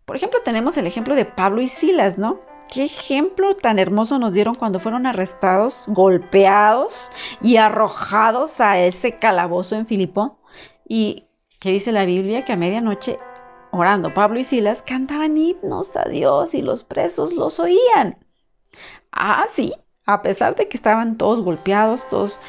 Por 0.05 0.17
ejemplo, 0.17 0.41
tenemos 0.45 0.77
el 0.77 0.87
ejemplo 0.87 1.15
de 1.15 1.25
Pablo 1.25 1.63
y 1.63 1.69
Silas, 1.69 2.19
¿no? 2.19 2.41
Qué 2.75 2.87
ejemplo 2.87 3.55
tan 3.55 3.79
hermoso 3.79 4.19
nos 4.19 4.33
dieron 4.33 4.57
cuando 4.57 4.81
fueron 4.81 5.07
arrestados, 5.07 5.85
golpeados 5.87 7.13
y 7.41 7.57
arrojados 7.57 8.61
a 8.61 8.81
ese 8.81 9.17
calabozo 9.21 9.77
en 9.77 9.87
Filipo. 9.87 10.41
Y 10.89 11.29
que 11.61 11.71
dice 11.71 11.93
la 11.93 12.05
Biblia 12.05 12.45
que 12.45 12.53
a 12.53 12.57
medianoche, 12.57 13.21
orando 13.71 14.13
Pablo 14.13 14.41
y 14.41 14.45
Silas, 14.45 14.83
cantaban 14.83 15.39
himnos 15.39 15.97
a 15.97 16.03
Dios 16.09 16.53
y 16.53 16.63
los 16.63 16.83
presos 16.83 17.33
los 17.33 17.61
oían. 17.61 18.19
Ah, 19.13 19.47
sí, 19.53 19.73
a 20.05 20.23
pesar 20.23 20.57
de 20.57 20.67
que 20.67 20.77
estaban 20.77 21.17
todos 21.17 21.43
golpeados, 21.43 22.09
todos 22.09 22.41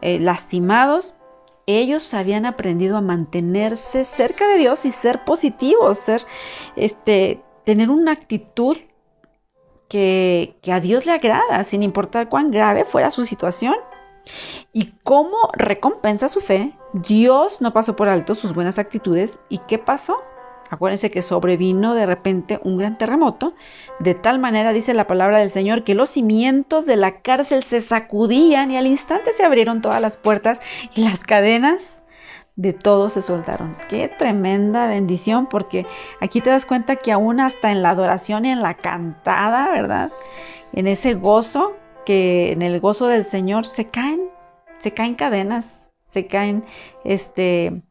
eh, 0.00 0.18
lastimados, 0.18 1.14
ellos 1.66 2.14
habían 2.14 2.46
aprendido 2.46 2.96
a 2.96 3.02
mantenerse 3.02 4.06
cerca 4.06 4.48
de 4.48 4.56
Dios 4.56 4.86
y 4.86 4.92
ser 4.92 5.24
positivos, 5.26 5.98
ser, 5.98 6.24
este, 6.74 7.44
tener 7.66 7.90
una 7.90 8.12
actitud 8.12 8.78
que, 9.88 10.56
a 10.70 10.80
Dios 10.80 11.06
le 11.06 11.12
agrada, 11.12 11.64
sin 11.64 11.82
importar 11.82 12.28
cuán 12.28 12.50
grave 12.50 12.84
fuera 12.84 13.10
su 13.10 13.24
situación. 13.26 13.74
Y 14.72 14.92
como 15.02 15.36
recompensa 15.52 16.28
su 16.28 16.40
fe, 16.40 16.76
Dios 16.92 17.60
no 17.60 17.72
pasó 17.72 17.94
por 17.94 18.08
alto 18.08 18.34
sus 18.34 18.54
buenas 18.54 18.78
actitudes. 18.78 19.38
¿Y 19.48 19.58
qué 19.58 19.78
pasó? 19.78 20.16
Acuérdense 20.70 21.10
que 21.10 21.22
sobrevino 21.22 21.94
de 21.94 22.06
repente 22.06 22.58
un 22.64 22.78
gran 22.78 22.96
terremoto, 22.96 23.54
de 24.00 24.14
tal 24.14 24.38
manera 24.38 24.72
dice 24.72 24.94
la 24.94 25.06
palabra 25.06 25.38
del 25.38 25.50
Señor 25.50 25.84
que 25.84 25.94
los 25.94 26.10
cimientos 26.10 26.86
de 26.86 26.96
la 26.96 27.20
cárcel 27.20 27.62
se 27.62 27.80
sacudían 27.80 28.70
y 28.70 28.76
al 28.76 28.86
instante 28.86 29.32
se 29.34 29.44
abrieron 29.44 29.82
todas 29.82 30.00
las 30.00 30.16
puertas 30.16 30.60
y 30.94 31.02
las 31.02 31.20
cadenas 31.20 32.03
de 32.56 32.72
todos 32.72 33.14
se 33.14 33.22
soltaron. 33.22 33.76
Qué 33.88 34.08
tremenda 34.08 34.86
bendición 34.86 35.46
porque 35.46 35.86
aquí 36.20 36.40
te 36.40 36.50
das 36.50 36.66
cuenta 36.66 36.96
que 36.96 37.12
aún 37.12 37.40
hasta 37.40 37.70
en 37.70 37.82
la 37.82 37.90
adoración 37.90 38.44
y 38.44 38.50
en 38.50 38.62
la 38.62 38.74
cantada, 38.74 39.70
¿verdad? 39.70 40.12
En 40.72 40.86
ese 40.86 41.14
gozo, 41.14 41.72
que 42.06 42.52
en 42.52 42.62
el 42.62 42.80
gozo 42.80 43.06
del 43.06 43.24
Señor 43.24 43.66
se 43.66 43.86
caen, 43.86 44.20
se 44.78 44.92
caen 44.92 45.14
cadenas, 45.14 45.90
se 46.06 46.26
caen 46.26 46.64
este 47.04 47.82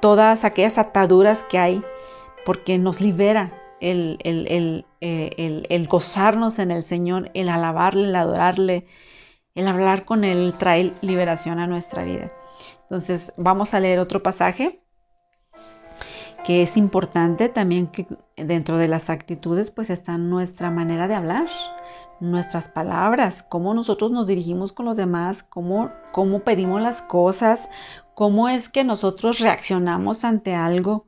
todas 0.00 0.44
aquellas 0.44 0.76
ataduras 0.76 1.42
que 1.44 1.58
hay 1.58 1.82
porque 2.44 2.78
nos 2.78 3.00
libera 3.00 3.52
el, 3.80 4.18
eh, 5.00 5.64
el, 5.68 5.86
gozarnos 5.88 6.58
en 6.58 6.70
el 6.70 6.82
Señor, 6.82 7.30
el 7.34 7.48
alabarle, 7.48 8.08
el 8.08 8.16
adorarle, 8.16 8.86
el 9.54 9.68
hablar 9.68 10.04
con 10.04 10.24
Él 10.24 10.54
trae 10.58 10.92
liberación 11.00 11.58
a 11.58 11.66
nuestra 11.66 12.04
vida. 12.04 12.30
Entonces 12.84 13.32
vamos 13.36 13.74
a 13.74 13.80
leer 13.80 13.98
otro 13.98 14.22
pasaje 14.22 14.80
que 16.44 16.62
es 16.62 16.76
importante 16.76 17.48
también 17.48 17.86
que 17.86 18.06
dentro 18.36 18.76
de 18.76 18.86
las 18.86 19.08
actitudes 19.08 19.70
pues 19.70 19.88
está 19.88 20.18
nuestra 20.18 20.70
manera 20.70 21.08
de 21.08 21.14
hablar, 21.14 21.48
nuestras 22.20 22.68
palabras, 22.68 23.42
cómo 23.42 23.72
nosotros 23.72 24.10
nos 24.10 24.26
dirigimos 24.26 24.72
con 24.72 24.84
los 24.86 24.98
demás, 24.98 25.42
cómo, 25.42 25.90
cómo 26.12 26.40
pedimos 26.40 26.82
las 26.82 27.00
cosas, 27.00 27.68
cómo 28.14 28.48
es 28.48 28.68
que 28.68 28.84
nosotros 28.84 29.40
reaccionamos 29.40 30.24
ante 30.24 30.54
algo 30.54 31.06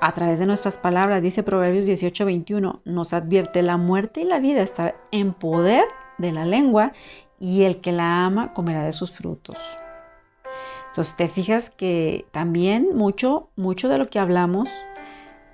a 0.00 0.12
través 0.12 0.38
de 0.38 0.46
nuestras 0.46 0.78
palabras, 0.78 1.22
dice 1.22 1.42
Proverbios 1.42 1.86
18:21, 1.86 2.80
nos 2.86 3.12
advierte 3.12 3.60
la 3.62 3.76
muerte 3.76 4.22
y 4.22 4.24
la 4.24 4.40
vida 4.40 4.62
estar 4.62 4.96
en 5.12 5.34
poder 5.34 5.84
de 6.16 6.32
la 6.32 6.46
lengua 6.46 6.92
y 7.38 7.62
el 7.62 7.82
que 7.82 7.92
la 7.92 8.24
ama 8.24 8.54
comerá 8.54 8.82
de 8.82 8.92
sus 8.92 9.12
frutos. 9.12 9.58
Entonces 10.90 11.16
te 11.16 11.28
fijas 11.28 11.70
que 11.70 12.26
también 12.32 12.90
mucho, 12.94 13.48
mucho 13.56 13.88
de 13.88 13.98
lo 13.98 14.10
que 14.10 14.18
hablamos 14.18 14.70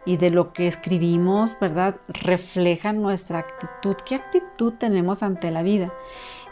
y 0.04 0.16
de 0.16 0.30
lo 0.30 0.52
que 0.52 0.66
escribimos, 0.66 1.56
¿verdad? 1.60 1.96
Refleja 2.08 2.92
nuestra 2.92 3.40
actitud. 3.40 3.96
¿Qué 4.04 4.14
actitud 4.14 4.74
tenemos 4.74 5.22
ante 5.22 5.50
la 5.50 5.62
vida? 5.62 5.88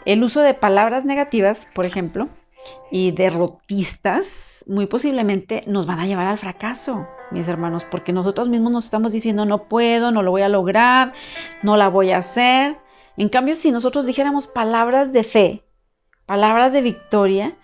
El 0.05 0.23
uso 0.23 0.41
de 0.41 0.53
palabras 0.53 1.03
negativas, 1.05 1.67
por 1.73 1.85
ejemplo, 1.85 2.29
y 2.91 3.11
derrotistas, 3.11 4.63
muy 4.67 4.85
posiblemente 4.85 5.63
nos 5.67 5.85
van 5.85 5.99
a 5.99 6.05
llevar 6.05 6.27
al 6.27 6.37
fracaso 6.37 7.07
mis 7.31 7.47
hermanos, 7.47 7.85
porque 7.85 8.13
nosotros 8.13 8.47
mismos 8.49 8.71
nos 8.71 8.85
estamos 8.85 9.13
diciendo 9.13 9.45
no 9.45 9.67
puedo, 9.67 10.11
no 10.11 10.21
lo 10.21 10.31
voy 10.31 10.41
a 10.41 10.49
lograr, 10.49 11.13
no 11.63 11.77
la 11.77 11.87
voy 11.87 12.11
a 12.11 12.17
hacer. 12.17 12.77
En 13.17 13.29
cambio, 13.29 13.55
si 13.55 13.71
nosotros 13.71 14.05
dijéramos 14.05 14.47
palabras 14.47 15.13
de 15.13 15.23
fe, 15.23 15.63
palabras 16.25 16.73
de 16.73 16.81
victoria, 16.81 17.55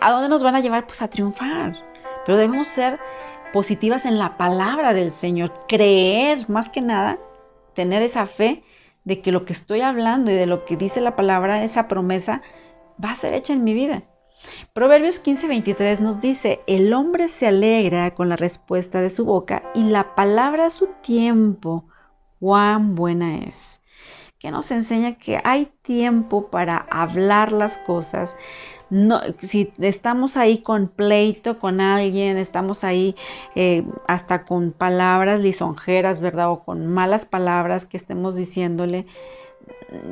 ¿a 0.00 0.10
dónde 0.10 0.28
nos 0.28 0.42
van 0.42 0.56
a 0.56 0.60
llevar? 0.60 0.86
Pues 0.86 1.02
a 1.02 1.08
triunfar. 1.08 1.76
Pero 2.24 2.38
debemos 2.38 2.68
ser 2.68 2.98
positivas 3.52 4.06
en 4.06 4.18
la 4.18 4.36
palabra 4.36 4.92
del 4.94 5.10
Señor, 5.10 5.52
creer 5.68 6.48
más 6.48 6.68
que 6.68 6.80
nada, 6.80 7.18
tener 7.74 8.02
esa 8.02 8.26
fe 8.26 8.64
de 9.04 9.20
que 9.20 9.32
lo 9.32 9.44
que 9.44 9.52
estoy 9.52 9.82
hablando 9.82 10.30
y 10.30 10.34
de 10.34 10.46
lo 10.46 10.64
que 10.64 10.76
dice 10.76 11.00
la 11.00 11.14
palabra, 11.14 11.62
esa 11.62 11.88
promesa, 11.88 12.42
va 13.02 13.12
a 13.12 13.16
ser 13.16 13.34
hecha 13.34 13.52
en 13.52 13.64
mi 13.64 13.72
vida. 13.72 14.02
Proverbios 14.72 15.22
15:23 15.22 16.00
nos 16.00 16.20
dice, 16.20 16.60
el 16.66 16.92
hombre 16.92 17.28
se 17.28 17.46
alegra 17.46 18.14
con 18.14 18.28
la 18.28 18.36
respuesta 18.36 19.00
de 19.00 19.10
su 19.10 19.24
boca 19.24 19.62
y 19.74 19.84
la 19.84 20.14
palabra 20.14 20.66
a 20.66 20.70
su 20.70 20.88
tiempo, 21.02 21.84
cuán 22.40 22.94
buena 22.94 23.38
es. 23.38 23.82
Que 24.38 24.50
nos 24.50 24.70
enseña 24.70 25.16
que 25.18 25.40
hay 25.42 25.72
tiempo 25.82 26.50
para 26.50 26.76
hablar 26.76 27.52
las 27.52 27.78
cosas. 27.78 28.36
No, 28.88 29.20
si 29.42 29.72
estamos 29.78 30.36
ahí 30.36 30.58
con 30.58 30.86
pleito 30.88 31.58
con 31.58 31.80
alguien, 31.80 32.36
estamos 32.36 32.84
ahí 32.84 33.16
eh, 33.56 33.84
hasta 34.06 34.44
con 34.44 34.70
palabras 34.72 35.40
lisonjeras, 35.40 36.20
¿verdad? 36.20 36.50
O 36.50 36.60
con 36.64 36.86
malas 36.86 37.24
palabras 37.26 37.84
que 37.84 37.96
estemos 37.96 38.36
diciéndole, 38.36 39.06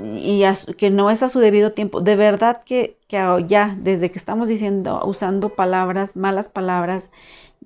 y 0.02 0.44
que 0.76 0.90
no 0.90 1.10
es 1.10 1.22
a 1.22 1.28
su 1.28 1.38
debido 1.38 1.72
tiempo. 1.72 2.00
De 2.00 2.16
verdad 2.16 2.62
que, 2.64 2.96
ya, 3.08 3.76
desde 3.78 4.10
que 4.10 4.18
estamos 4.18 4.48
diciendo, 4.48 5.00
usando 5.04 5.50
palabras, 5.50 6.16
malas 6.16 6.48
palabras, 6.48 7.10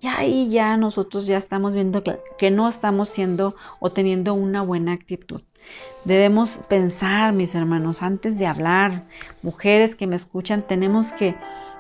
ya 0.00 0.19
ahí 0.19 0.50
ya 0.50 0.76
nosotros 0.76 1.26
ya 1.26 1.37
estamos 1.37 1.75
viendo 1.75 2.02
que, 2.38 2.50
no 2.50 2.69
estamos 2.69 3.09
siendo 3.09 3.55
o 3.81 3.90
teniendo 3.90 4.35
una 4.35 4.62
buena 4.62 4.93
actitud. 4.93 5.43
Debemos 6.05 6.61
pensar, 6.69 7.33
mis 7.33 7.55
hermanos, 7.55 8.02
antes 8.02 8.38
de 8.38 8.47
hablar. 8.47 9.05
Mujeres 9.43 9.95
que 9.95 10.07
me 10.07 10.17
escuchan, 10.17 10.62
tenemos 10.62 11.12
que, 11.12 11.35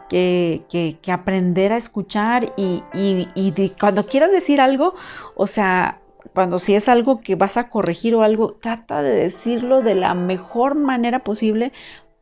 que, 0.08 0.98
que, 1.00 1.12
aprender 1.12 1.72
a 1.72 1.76
escuchar 1.76 2.52
y, 2.56 2.82
y, 2.92 3.28
y 3.34 3.70
cuando 3.80 4.06
quieras 4.06 4.32
decir 4.32 4.60
algo, 4.60 4.94
o 5.34 5.46
sea, 5.46 6.00
cuando 6.34 6.58
si 6.58 6.74
es 6.74 6.88
algo 6.88 7.20
que 7.20 7.36
vas 7.36 7.56
a 7.56 7.68
corregir 7.68 8.14
o 8.14 8.22
algo, 8.22 8.52
trata 8.60 9.02
de 9.02 9.10
decirlo 9.10 9.82
de 9.82 9.94
la 9.94 10.14
mejor 10.14 10.74
manera 10.74 11.20
posible 11.20 11.72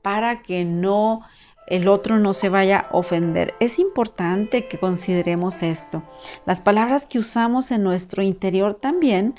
para 0.02 0.42
que 0.42 0.64
no 0.64 1.22
el 1.66 1.88
otro 1.88 2.18
no 2.18 2.32
se 2.32 2.48
vaya 2.48 2.78
a 2.78 2.96
ofender. 2.96 3.54
Es 3.60 3.78
importante 3.78 4.66
que 4.66 4.78
consideremos 4.78 5.62
esto. 5.62 6.02
Las 6.44 6.60
palabras 6.60 7.06
que 7.06 7.18
usamos 7.18 7.70
en 7.70 7.82
nuestro 7.82 8.22
interior 8.22 8.74
también, 8.74 9.34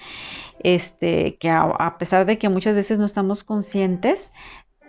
este, 0.60 1.38
que 1.38 1.50
a, 1.50 1.98
pesar 1.98 2.26
de 2.26 2.38
que 2.38 2.50
muchas 2.50 2.76
veces 2.76 3.00
no 3.00 3.06
estamos 3.06 3.44
conscientes, 3.44 4.34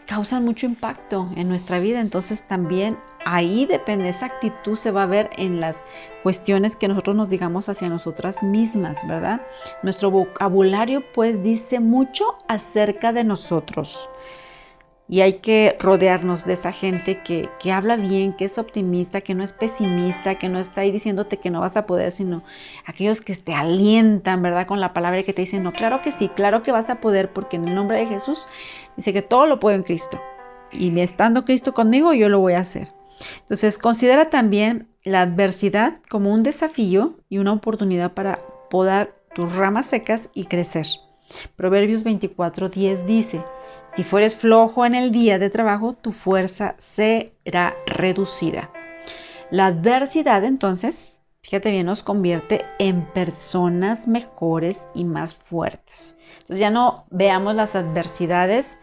causan 0.07 0.45
mucho 0.45 0.66
impacto 0.66 1.28
en 1.37 1.49
nuestra 1.49 1.78
vida. 1.78 2.00
Entonces 2.00 2.49
también 2.49 2.99
ahí 3.25 3.66
depende, 3.66 4.09
esa 4.09 4.26
actitud 4.26 4.76
se 4.76 4.90
va 4.90 5.02
a 5.02 5.07
ver 5.07 5.28
en 5.37 5.61
las 5.61 5.83
cuestiones 6.23 6.76
que 6.76 6.88
nosotros 6.88 7.14
nos 7.14 7.28
digamos 7.28 7.68
hacia 7.68 7.88
nosotras 7.88 8.42
mismas, 8.42 9.07
¿verdad? 9.07 9.42
Nuestro 9.83 10.11
vocabulario 10.11 11.04
pues 11.12 11.42
dice 11.42 11.78
mucho 11.78 12.38
acerca 12.49 13.12
de 13.12 13.25
nosotros. 13.25 14.09
Y 15.11 15.23
hay 15.23 15.35
que 15.35 15.77
rodearnos 15.81 16.45
de 16.45 16.53
esa 16.53 16.71
gente 16.71 17.23
que, 17.23 17.49
que, 17.59 17.73
habla 17.73 17.97
bien, 17.97 18.35
que 18.35 18.45
es 18.45 18.59
optimista, 18.59 19.23
que 19.23 19.35
no 19.35 19.43
es 19.43 19.53
pesimista, 19.53 20.35
que 20.35 20.50
no 20.50 20.59
está 20.59 20.83
ahí 20.83 20.93
diciéndote 20.93 21.38
que 21.38 21.50
no 21.50 21.61
vas 21.61 21.79
a 21.79 21.87
poder, 21.87 22.11
sino 22.11 22.43
aquellos 22.85 23.23
que 23.23 23.35
te 23.35 23.55
alientan, 23.55 24.43
¿verdad? 24.43 24.67
Con 24.67 24.81
la 24.81 24.93
palabra 24.93 25.23
que 25.23 25.33
te 25.33 25.43
dicen, 25.43 25.62
no, 25.62 25.73
claro 25.73 26.03
que 26.03 26.12
sí, 26.12 26.29
claro 26.29 26.62
que 26.62 26.73
vas 26.73 26.91
a 26.91 27.00
poder, 27.00 27.33
porque 27.33 27.57
en 27.57 27.67
el 27.69 27.75
nombre 27.75 27.99
de 27.99 28.07
Jesús 28.07 28.47
dice 28.97 29.15
que 29.15 29.23
todo 29.23 29.47
lo 29.47 29.59
puedo 29.59 29.77
en 29.77 29.83
Cristo. 29.83 30.21
Y 30.73 30.99
estando 31.00 31.47
Cristo 31.47 31.73
conmigo, 31.73 32.12
yo 32.12 32.29
lo 32.29 32.41
voy 32.41 32.53
a 32.53 32.61
hacer. 32.61 32.88
Entonces, 33.41 33.79
considera 33.79 34.31
también 34.31 34.88
la 35.05 35.23
adversidad 35.23 36.00
como 36.09 36.33
un 36.33 36.43
desafío 36.43 37.17
y 37.29 37.38
una 37.38 37.53
oportunidad 37.53 38.12
para 38.12 38.41
podar 38.71 39.15
tus 39.35 39.55
ramas 39.55 39.87
secas 39.87 40.29
y 40.35 40.45
crecer. 40.45 40.87
Proverbios 41.57 42.05
24:10 42.05 43.05
dice, 43.07 43.43
si 43.95 44.04
fueres 44.04 44.37
flojo 44.37 44.85
en 44.85 44.95
el 44.95 45.11
día 45.11 45.38
de 45.38 45.50
trabajo, 45.50 45.92
tu 45.92 46.12
fuerza 46.12 46.75
será 46.78 47.76
reducida. 47.87 48.71
La 49.50 49.66
adversidad 49.66 50.45
entonces, 50.45 51.09
fíjate 51.42 51.71
bien, 51.71 51.87
nos 51.87 52.02
convierte 52.02 52.64
en 52.78 53.07
personas 53.07 54.07
mejores 54.07 54.87
y 54.95 55.04
más 55.04 55.35
fuertes. 55.35 56.16
Entonces 56.40 56.61
ya 56.61 56.71
no 56.71 57.07
veamos 57.11 57.54
las 57.54 57.75
adversidades 57.75 58.78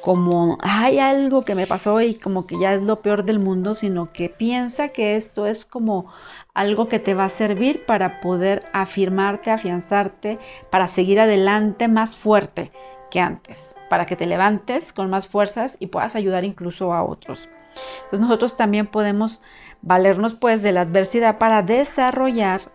como 0.00 0.58
hay 0.60 1.00
algo 1.00 1.44
que 1.44 1.54
me 1.54 1.66
pasó 1.66 2.00
y 2.00 2.14
como 2.14 2.46
que 2.46 2.58
ya 2.58 2.74
es 2.74 2.82
lo 2.82 3.02
peor 3.02 3.24
del 3.24 3.38
mundo, 3.38 3.74
sino 3.74 4.12
que 4.12 4.28
piensa 4.28 4.88
que 4.88 5.16
esto 5.16 5.46
es 5.46 5.66
como 5.66 6.06
algo 6.54 6.88
que 6.88 6.98
te 6.98 7.14
va 7.14 7.24
a 7.24 7.30
servir 7.30 7.84
para 7.84 8.20
poder 8.20 8.64
afirmarte, 8.72 9.50
afianzarte, 9.50 10.38
para 10.70 10.88
seguir 10.88 11.20
adelante 11.20 11.88
más 11.88 12.16
fuerte 12.16 12.70
que 13.10 13.20
antes, 13.20 13.74
para 13.88 14.06
que 14.06 14.16
te 14.16 14.26
levantes 14.26 14.92
con 14.92 15.10
más 15.10 15.26
fuerzas 15.26 15.76
y 15.80 15.88
puedas 15.88 16.16
ayudar 16.16 16.44
incluso 16.44 16.92
a 16.92 17.02
otros. 17.02 17.48
Entonces 17.96 18.20
nosotros 18.20 18.56
también 18.56 18.86
podemos 18.86 19.40
valernos 19.82 20.34
pues 20.34 20.62
de 20.62 20.72
la 20.72 20.82
adversidad 20.82 21.38
para 21.38 21.62
desarrollar 21.62 22.72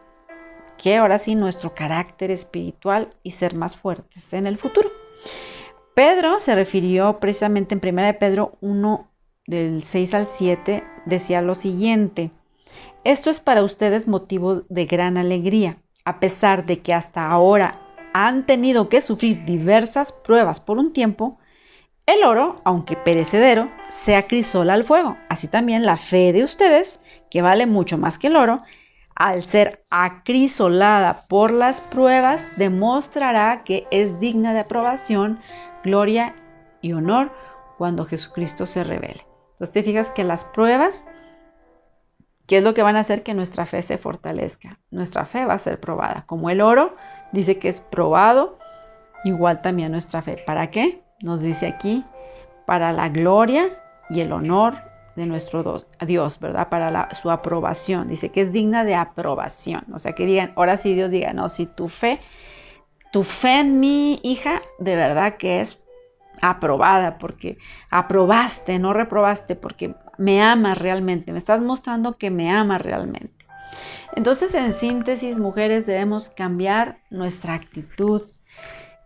que 0.77 0.97
ahora 0.97 1.19
sí 1.19 1.35
nuestro 1.35 1.73
carácter 1.73 2.31
espiritual 2.31 3.09
y 3.23 3.31
ser 3.31 3.55
más 3.55 3.75
fuertes 3.75 4.31
en 4.33 4.47
el 4.47 4.57
futuro. 4.57 4.89
Pedro 5.95 6.39
se 6.39 6.55
refirió 6.55 7.19
precisamente 7.19 7.75
en 7.75 7.81
1 7.83 8.05
de 8.05 8.13
Pedro 8.15 8.57
1 8.61 9.07
del 9.45 9.83
6 9.83 10.13
al 10.13 10.27
7, 10.27 10.83
decía 11.05 11.41
lo 11.41 11.53
siguiente, 11.53 12.31
esto 13.03 13.29
es 13.29 13.39
para 13.39 13.63
ustedes 13.63 14.07
motivo 14.07 14.63
de 14.69 14.85
gran 14.85 15.17
alegría, 15.17 15.77
a 16.05 16.19
pesar 16.19 16.65
de 16.65 16.79
que 16.79 16.93
hasta 16.93 17.29
ahora 17.29 17.82
han 18.13 18.45
tenido 18.45 18.89
que 18.89 19.01
sufrir 19.01 19.43
diversas 19.45 20.11
pruebas 20.11 20.59
por 20.59 20.77
un 20.77 20.93
tiempo, 20.93 21.39
el 22.05 22.23
oro, 22.23 22.57
aunque 22.63 22.95
perecedero, 22.95 23.67
se 23.89 24.15
acrisola 24.15 24.73
al 24.73 24.83
fuego. 24.83 25.17
Así 25.29 25.47
también 25.47 25.85
la 25.85 25.97
fe 25.97 26.33
de 26.33 26.43
ustedes, 26.43 27.01
que 27.29 27.41
vale 27.41 27.65
mucho 27.65 27.97
más 27.97 28.17
que 28.17 28.27
el 28.27 28.35
oro, 28.35 28.61
al 29.15 29.43
ser 29.43 29.85
acrisolada 29.89 31.25
por 31.27 31.51
las 31.51 31.81
pruebas, 31.81 32.47
demostrará 32.57 33.63
que 33.63 33.87
es 33.89 34.19
digna 34.19 34.53
de 34.53 34.61
aprobación, 34.61 35.39
gloria 35.83 36.35
y 36.81 36.93
honor 36.93 37.31
cuando 37.77 38.05
Jesucristo 38.05 38.65
se 38.65 38.83
revele. 38.83 39.25
Entonces 39.51 39.71
te 39.71 39.83
fijas 39.83 40.09
que 40.09 40.23
las 40.23 40.45
pruebas, 40.45 41.07
¿qué 42.47 42.57
es 42.57 42.63
lo 42.63 42.73
que 42.73 42.83
van 42.83 42.95
a 42.95 43.01
hacer 43.01 43.23
que 43.23 43.33
nuestra 43.33 43.65
fe 43.65 43.81
se 43.81 43.97
fortalezca? 43.97 44.79
Nuestra 44.91 45.25
fe 45.25 45.45
va 45.45 45.53
a 45.53 45.59
ser 45.59 45.79
probada. 45.79 46.25
Como 46.27 46.49
el 46.49 46.59
oro 46.59 46.95
dice 47.33 47.59
que 47.59 47.67
es 47.67 47.81
probado, 47.81 48.57
igual 49.25 49.61
también 49.61 49.91
nuestra 49.91 50.21
fe. 50.21 50.37
¿Para 50.45 50.71
qué? 50.71 51.01
Nos 51.21 51.41
dice 51.41 51.67
aquí, 51.67 52.05
para 52.65 52.93
la 52.93 53.09
gloria 53.09 53.69
y 54.09 54.21
el 54.21 54.31
honor 54.31 54.75
de 55.15 55.25
nuestro 55.25 55.83
Dios, 56.05 56.39
¿verdad? 56.39 56.69
Para 56.69 57.13
su 57.13 57.29
aprobación. 57.29 58.07
Dice 58.07 58.29
que 58.29 58.41
es 58.41 58.51
digna 58.51 58.85
de 58.85 58.95
aprobación. 58.95 59.83
O 59.93 59.99
sea, 59.99 60.13
que 60.13 60.25
digan, 60.25 60.53
ahora 60.55 60.77
sí 60.77 60.93
Dios 60.93 61.11
diga, 61.11 61.33
no, 61.33 61.49
si 61.49 61.65
tu 61.65 61.89
fe 61.89 62.19
tu 63.13 63.23
fe 63.23 63.59
en 63.59 63.79
mi 63.79 64.19
hija 64.23 64.63
de 64.79 64.95
verdad 64.95 65.37
que 65.37 65.61
es 65.61 65.83
aprobada, 66.41 67.19
porque 67.19 67.59
aprobaste, 67.91 68.79
no 68.79 68.91
reprobaste, 68.91 69.55
porque 69.55 69.93
me 70.17 70.41
amas 70.41 70.79
realmente, 70.79 71.31
me 71.31 71.37
estás 71.37 71.61
mostrando 71.61 72.17
que 72.17 72.31
me 72.31 72.49
amas 72.49 72.81
realmente. 72.81 73.42
Entonces, 74.15 74.53
en 74.53 74.73
síntesis, 74.73 75.39
mujeres, 75.39 75.85
debemos 75.85 76.29
cambiar 76.29 76.99
nuestra 77.09 77.55
actitud, 77.55 78.21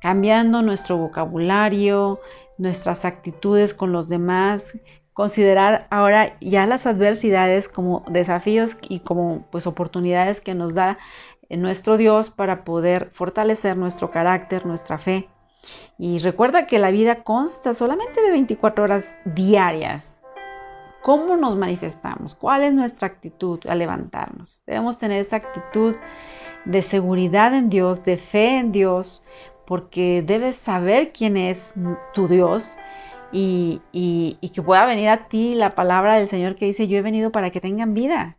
cambiando 0.01 0.61
nuestro 0.61 0.97
vocabulario, 0.97 2.19
nuestras 2.57 3.05
actitudes 3.05 3.73
con 3.73 3.91
los 3.91 4.09
demás, 4.09 4.73
considerar 5.13 5.87
ahora 5.89 6.37
ya 6.41 6.67
las 6.67 6.85
adversidades 6.85 7.69
como 7.69 8.05
desafíos 8.09 8.77
y 8.87 8.99
como 8.99 9.47
pues 9.49 9.65
oportunidades 9.65 10.41
que 10.41 10.53
nos 10.53 10.75
da 10.75 10.97
en 11.49 11.61
nuestro 11.61 11.97
Dios 11.97 12.29
para 12.29 12.63
poder 12.63 13.09
fortalecer 13.13 13.77
nuestro 13.77 14.11
carácter, 14.11 14.65
nuestra 14.65 14.97
fe. 14.97 15.29
Y 15.97 16.19
recuerda 16.19 16.67
que 16.67 16.79
la 16.79 16.91
vida 16.91 17.23
consta 17.23 17.73
solamente 17.73 18.21
de 18.21 18.31
24 18.31 18.83
horas 18.83 19.17
diarias. 19.25 20.13
¿Cómo 21.07 21.37
nos 21.37 21.55
manifestamos? 21.55 22.35
¿Cuál 22.35 22.63
es 22.63 22.73
nuestra 22.73 23.07
actitud 23.07 23.61
al 23.69 23.79
levantarnos? 23.79 24.59
Debemos 24.67 24.97
tener 24.97 25.21
esa 25.21 25.37
actitud 25.37 25.95
de 26.65 26.81
seguridad 26.81 27.53
en 27.53 27.69
Dios, 27.69 28.03
de 28.03 28.17
fe 28.17 28.57
en 28.57 28.73
Dios, 28.73 29.23
porque 29.65 30.21
debes 30.21 30.57
saber 30.57 31.13
quién 31.13 31.37
es 31.37 31.73
tu 32.13 32.27
Dios 32.27 32.75
y, 33.31 33.81
y, 33.93 34.49
que 34.53 34.61
pueda 34.61 34.85
venir 34.85 35.07
a 35.07 35.29
ti 35.29 35.55
la 35.55 35.75
palabra 35.75 36.17
del 36.17 36.27
Señor 36.27 36.57
que 36.57 36.65
dice, 36.65 36.89
yo 36.89 36.97
he 36.97 37.01
venido 37.01 37.31
para 37.31 37.51
que 37.51 37.61
tengan 37.61 37.93
vida 37.93 38.35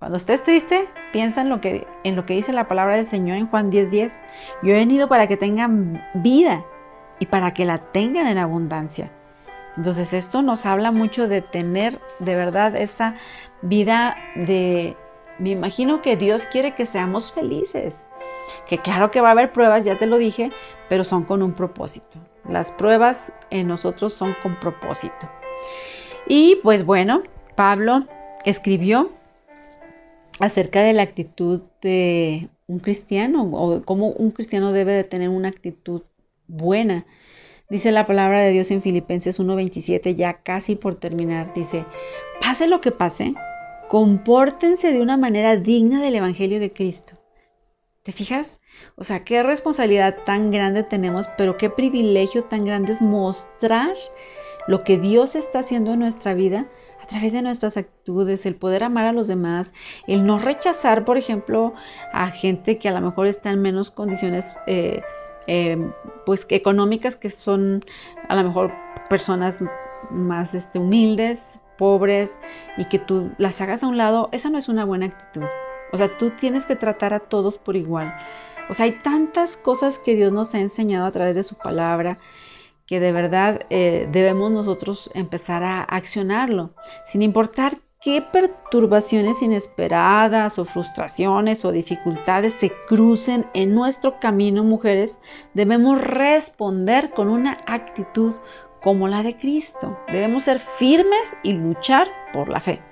cuando 0.00 0.16
estés 0.16 0.42
triste, 0.42 0.88
piensa 1.12 1.42
en 1.42 1.48
lo 1.48 1.60
que, 1.60 1.86
en 2.02 2.16
lo 2.16 2.26
que 2.26 2.34
dice 2.34 2.52
la 2.52 2.66
palabra 2.66 2.96
del 2.96 3.06
Señor 3.06 3.38
en 3.38 3.46
Juan 3.46 3.70
10:10. 3.70 4.20
Yo 4.64 4.74
he 4.74 4.78
venido 4.78 5.08
para 5.08 5.28
que 5.28 5.36
tengan 5.36 6.02
vida 6.14 6.64
y 7.20 7.26
para 7.26 7.54
que 7.54 7.64
la 7.64 7.92
tengan 7.92 8.26
en 8.26 8.38
abundancia. 8.38 9.12
Entonces 9.76 10.12
esto 10.12 10.42
nos 10.42 10.66
habla 10.66 10.92
mucho 10.92 11.28
de 11.28 11.42
tener 11.42 11.98
de 12.18 12.36
verdad 12.36 12.76
esa 12.76 13.14
vida 13.62 14.16
de... 14.36 14.96
Me 15.38 15.50
imagino 15.50 16.00
que 16.00 16.16
Dios 16.16 16.44
quiere 16.44 16.74
que 16.74 16.86
seamos 16.86 17.32
felices. 17.32 18.08
Que 18.68 18.78
claro 18.78 19.10
que 19.10 19.20
va 19.20 19.28
a 19.28 19.32
haber 19.32 19.52
pruebas, 19.52 19.84
ya 19.84 19.98
te 19.98 20.06
lo 20.06 20.18
dije, 20.18 20.52
pero 20.88 21.02
son 21.02 21.24
con 21.24 21.42
un 21.42 21.52
propósito. 21.52 22.18
Las 22.48 22.70
pruebas 22.70 23.32
en 23.50 23.66
nosotros 23.66 24.12
son 24.12 24.36
con 24.42 24.60
propósito. 24.60 25.28
Y 26.28 26.56
pues 26.62 26.84
bueno, 26.84 27.22
Pablo 27.56 28.06
escribió 28.44 29.10
acerca 30.40 30.82
de 30.82 30.92
la 30.92 31.02
actitud 31.02 31.62
de 31.80 32.48
un 32.66 32.78
cristiano 32.78 33.42
o 33.42 33.82
cómo 33.82 34.08
un 34.08 34.30
cristiano 34.30 34.72
debe 34.72 34.92
de 34.92 35.04
tener 35.04 35.28
una 35.28 35.48
actitud 35.48 36.02
buena. 36.46 37.06
Dice 37.74 37.90
la 37.90 38.06
palabra 38.06 38.40
de 38.40 38.52
Dios 38.52 38.70
en 38.70 38.82
Filipenses 38.82 39.40
1:27, 39.40 40.14
ya 40.14 40.34
casi 40.44 40.76
por 40.76 40.94
terminar, 40.94 41.52
dice, 41.54 41.84
pase 42.40 42.68
lo 42.68 42.80
que 42.80 42.92
pase, 42.92 43.34
compórtense 43.88 44.92
de 44.92 45.02
una 45.02 45.16
manera 45.16 45.56
digna 45.56 46.00
del 46.00 46.14
Evangelio 46.14 46.60
de 46.60 46.72
Cristo. 46.72 47.14
¿Te 48.04 48.12
fijas? 48.12 48.62
O 48.94 49.02
sea, 49.02 49.24
qué 49.24 49.42
responsabilidad 49.42 50.18
tan 50.24 50.52
grande 50.52 50.84
tenemos, 50.84 51.26
pero 51.36 51.56
qué 51.56 51.68
privilegio 51.68 52.44
tan 52.44 52.64
grande 52.64 52.92
es 52.92 53.02
mostrar 53.02 53.96
lo 54.68 54.84
que 54.84 54.96
Dios 54.96 55.34
está 55.34 55.58
haciendo 55.58 55.94
en 55.94 55.98
nuestra 55.98 56.32
vida 56.32 56.68
a 57.02 57.08
través 57.08 57.32
de 57.32 57.42
nuestras 57.42 57.76
actitudes, 57.76 58.46
el 58.46 58.54
poder 58.54 58.84
amar 58.84 59.06
a 59.06 59.12
los 59.12 59.26
demás, 59.26 59.72
el 60.06 60.24
no 60.24 60.38
rechazar, 60.38 61.04
por 61.04 61.18
ejemplo, 61.18 61.74
a 62.12 62.30
gente 62.30 62.78
que 62.78 62.88
a 62.88 62.92
lo 62.92 63.00
mejor 63.00 63.26
está 63.26 63.50
en 63.50 63.62
menos 63.62 63.90
condiciones 63.90 64.54
eh, 64.68 65.02
eh, 65.46 65.90
pues 66.26 66.46
económicas, 66.50 67.16
que 67.16 67.30
son 67.30 67.84
a 68.28 68.36
lo 68.36 68.44
mejor 68.44 68.72
personas 69.08 69.58
más 70.10 70.54
este, 70.54 70.78
humildes, 70.78 71.38
pobres, 71.78 72.38
y 72.76 72.86
que 72.86 72.98
tú 72.98 73.30
las 73.38 73.60
hagas 73.60 73.82
a 73.82 73.88
un 73.88 73.96
lado, 73.96 74.28
esa 74.32 74.50
no 74.50 74.58
es 74.58 74.68
una 74.68 74.84
buena 74.84 75.06
actitud. 75.06 75.46
O 75.92 75.98
sea, 75.98 76.16
tú 76.18 76.30
tienes 76.30 76.64
que 76.66 76.76
tratar 76.76 77.14
a 77.14 77.20
todos 77.20 77.58
por 77.58 77.76
igual. 77.76 78.14
O 78.68 78.74
sea, 78.74 78.84
hay 78.84 78.92
tantas 78.92 79.56
cosas 79.56 79.98
que 79.98 80.14
Dios 80.14 80.32
nos 80.32 80.54
ha 80.54 80.60
enseñado 80.60 81.06
a 81.06 81.12
través 81.12 81.36
de 81.36 81.42
su 81.42 81.54
palabra 81.56 82.18
que 82.86 83.00
de 83.00 83.12
verdad 83.12 83.62
eh, 83.70 84.08
debemos 84.10 84.50
nosotros 84.50 85.10
empezar 85.14 85.62
a 85.62 85.82
accionarlo, 85.82 86.74
sin 87.06 87.22
importar 87.22 87.78
qué 88.04 88.20
perturbaciones 88.20 89.40
inesperadas 89.40 90.58
o 90.58 90.66
frustraciones 90.66 91.64
o 91.64 91.72
dificultades 91.72 92.52
se 92.52 92.70
crucen 92.86 93.46
en 93.54 93.74
nuestro 93.74 94.20
camino, 94.20 94.62
mujeres, 94.62 95.20
debemos 95.54 95.98
responder 96.02 97.12
con 97.12 97.28
una 97.28 97.64
actitud 97.66 98.34
como 98.82 99.08
la 99.08 99.22
de 99.22 99.38
Cristo. 99.38 99.98
Debemos 100.12 100.44
ser 100.44 100.58
firmes 100.58 101.34
y 101.42 101.54
luchar 101.54 102.08
por 102.34 102.50
la 102.50 102.60
fe. 102.60 102.82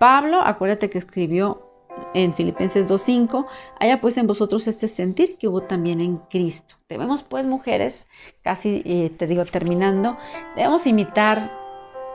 Pablo, 0.00 0.40
acuérdate 0.42 0.90
que 0.90 0.98
escribió 0.98 1.70
en 2.12 2.34
Filipenses 2.34 2.90
2.5, 2.90 3.46
haya 3.78 4.00
pues 4.00 4.16
en 4.18 4.26
vosotros 4.26 4.66
este 4.66 4.88
sentir 4.88 5.38
que 5.38 5.46
hubo 5.46 5.62
también 5.62 6.00
en 6.00 6.16
Cristo. 6.28 6.74
Debemos 6.88 7.22
pues, 7.22 7.46
mujeres, 7.46 8.08
casi 8.42 8.82
eh, 8.84 9.12
te 9.16 9.28
digo 9.28 9.44
terminando, 9.44 10.16
debemos 10.56 10.88
imitar 10.88 11.63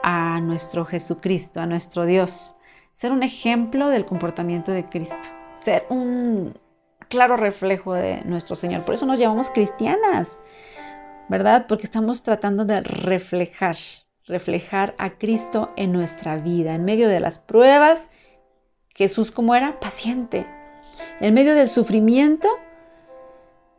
a 0.02 0.40
nuestro 0.40 0.84
Jesucristo, 0.84 1.60
a 1.60 1.66
nuestro 1.66 2.04
Dios, 2.04 2.56
ser 2.94 3.12
un 3.12 3.22
ejemplo 3.22 3.88
del 3.88 4.06
comportamiento 4.06 4.72
de 4.72 4.88
Cristo, 4.88 5.16
ser 5.62 5.84
un 5.88 6.54
claro 7.08 7.36
reflejo 7.36 7.94
de 7.94 8.22
nuestro 8.24 8.56
Señor. 8.56 8.84
Por 8.84 8.94
eso 8.94 9.06
nos 9.06 9.18
llamamos 9.18 9.50
cristianas, 9.50 10.28
¿verdad? 11.28 11.66
Porque 11.68 11.84
estamos 11.84 12.22
tratando 12.22 12.64
de 12.64 12.80
reflejar, 12.80 13.76
reflejar 14.26 14.94
a 14.98 15.10
Cristo 15.10 15.72
en 15.76 15.92
nuestra 15.92 16.36
vida, 16.36 16.74
en 16.74 16.84
medio 16.84 17.08
de 17.08 17.20
las 17.20 17.38
pruebas. 17.38 18.08
Jesús 18.94 19.30
como 19.30 19.54
era 19.54 19.80
paciente. 19.80 20.46
En 21.20 21.34
medio 21.34 21.54
del 21.54 21.68
sufrimiento, 21.68 22.48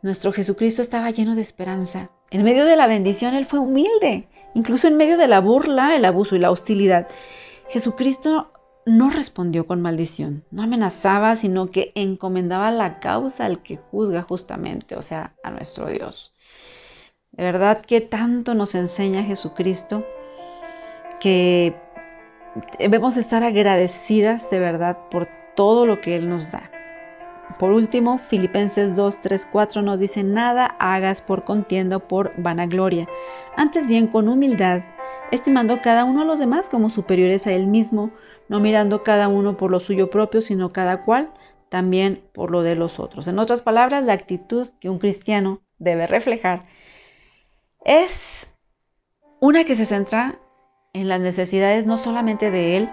nuestro 0.02 0.32
Jesucristo 0.32 0.82
estaba 0.82 1.10
lleno 1.10 1.34
de 1.34 1.42
esperanza. 1.42 2.10
En 2.30 2.42
medio 2.42 2.64
de 2.64 2.76
la 2.76 2.86
bendición, 2.86 3.34
Él 3.34 3.46
fue 3.46 3.60
humilde. 3.60 4.28
Incluso 4.54 4.88
en 4.88 4.96
medio 4.96 5.16
de 5.16 5.28
la 5.28 5.40
burla, 5.40 5.96
el 5.96 6.04
abuso 6.04 6.36
y 6.36 6.38
la 6.38 6.50
hostilidad, 6.50 7.08
Jesucristo 7.68 8.52
no 8.84 9.10
respondió 9.10 9.66
con 9.66 9.80
maldición, 9.80 10.44
no 10.50 10.62
amenazaba, 10.62 11.36
sino 11.36 11.70
que 11.70 11.92
encomendaba 11.94 12.70
la 12.70 12.98
causa 12.98 13.46
al 13.46 13.62
que 13.62 13.76
juzga 13.76 14.22
justamente, 14.22 14.96
o 14.96 15.02
sea, 15.02 15.34
a 15.42 15.50
nuestro 15.50 15.86
Dios. 15.86 16.34
De 17.30 17.44
verdad 17.44 17.80
que 17.82 18.00
tanto 18.00 18.54
nos 18.54 18.74
enseña 18.74 19.22
Jesucristo 19.22 20.04
que 21.20 21.74
debemos 22.78 23.16
estar 23.16 23.42
agradecidas 23.42 24.50
de 24.50 24.58
verdad 24.58 24.98
por 25.10 25.28
todo 25.56 25.86
lo 25.86 26.00
que 26.00 26.16
Él 26.16 26.28
nos 26.28 26.50
da. 26.50 26.70
Por 27.58 27.72
último, 27.72 28.18
Filipenses 28.18 28.96
2, 28.96 29.20
3, 29.20 29.46
4 29.50 29.82
nos 29.82 30.00
dice, 30.00 30.22
nada 30.22 30.66
hagas 30.78 31.22
por 31.22 31.44
contienda 31.44 31.96
o 31.96 32.08
por 32.08 32.32
vanagloria, 32.40 33.08
antes 33.56 33.88
bien 33.88 34.06
con 34.06 34.28
humildad, 34.28 34.82
estimando 35.30 35.80
cada 35.80 36.04
uno 36.04 36.22
a 36.22 36.24
los 36.24 36.38
demás 36.38 36.68
como 36.68 36.90
superiores 36.90 37.46
a 37.46 37.52
él 37.52 37.66
mismo, 37.66 38.10
no 38.48 38.60
mirando 38.60 39.02
cada 39.02 39.28
uno 39.28 39.56
por 39.56 39.70
lo 39.70 39.80
suyo 39.80 40.10
propio, 40.10 40.40
sino 40.42 40.72
cada 40.72 41.04
cual 41.04 41.32
también 41.68 42.22
por 42.32 42.50
lo 42.50 42.62
de 42.62 42.74
los 42.74 42.98
otros. 42.98 43.26
En 43.28 43.38
otras 43.38 43.62
palabras, 43.62 44.04
la 44.04 44.12
actitud 44.12 44.68
que 44.78 44.90
un 44.90 44.98
cristiano 44.98 45.62
debe 45.78 46.06
reflejar 46.06 46.66
es 47.84 48.52
una 49.40 49.64
que 49.64 49.74
se 49.74 49.86
centra 49.86 50.38
en 50.92 51.08
las 51.08 51.20
necesidades 51.20 51.86
no 51.86 51.96
solamente 51.96 52.50
de 52.50 52.76
él, 52.76 52.90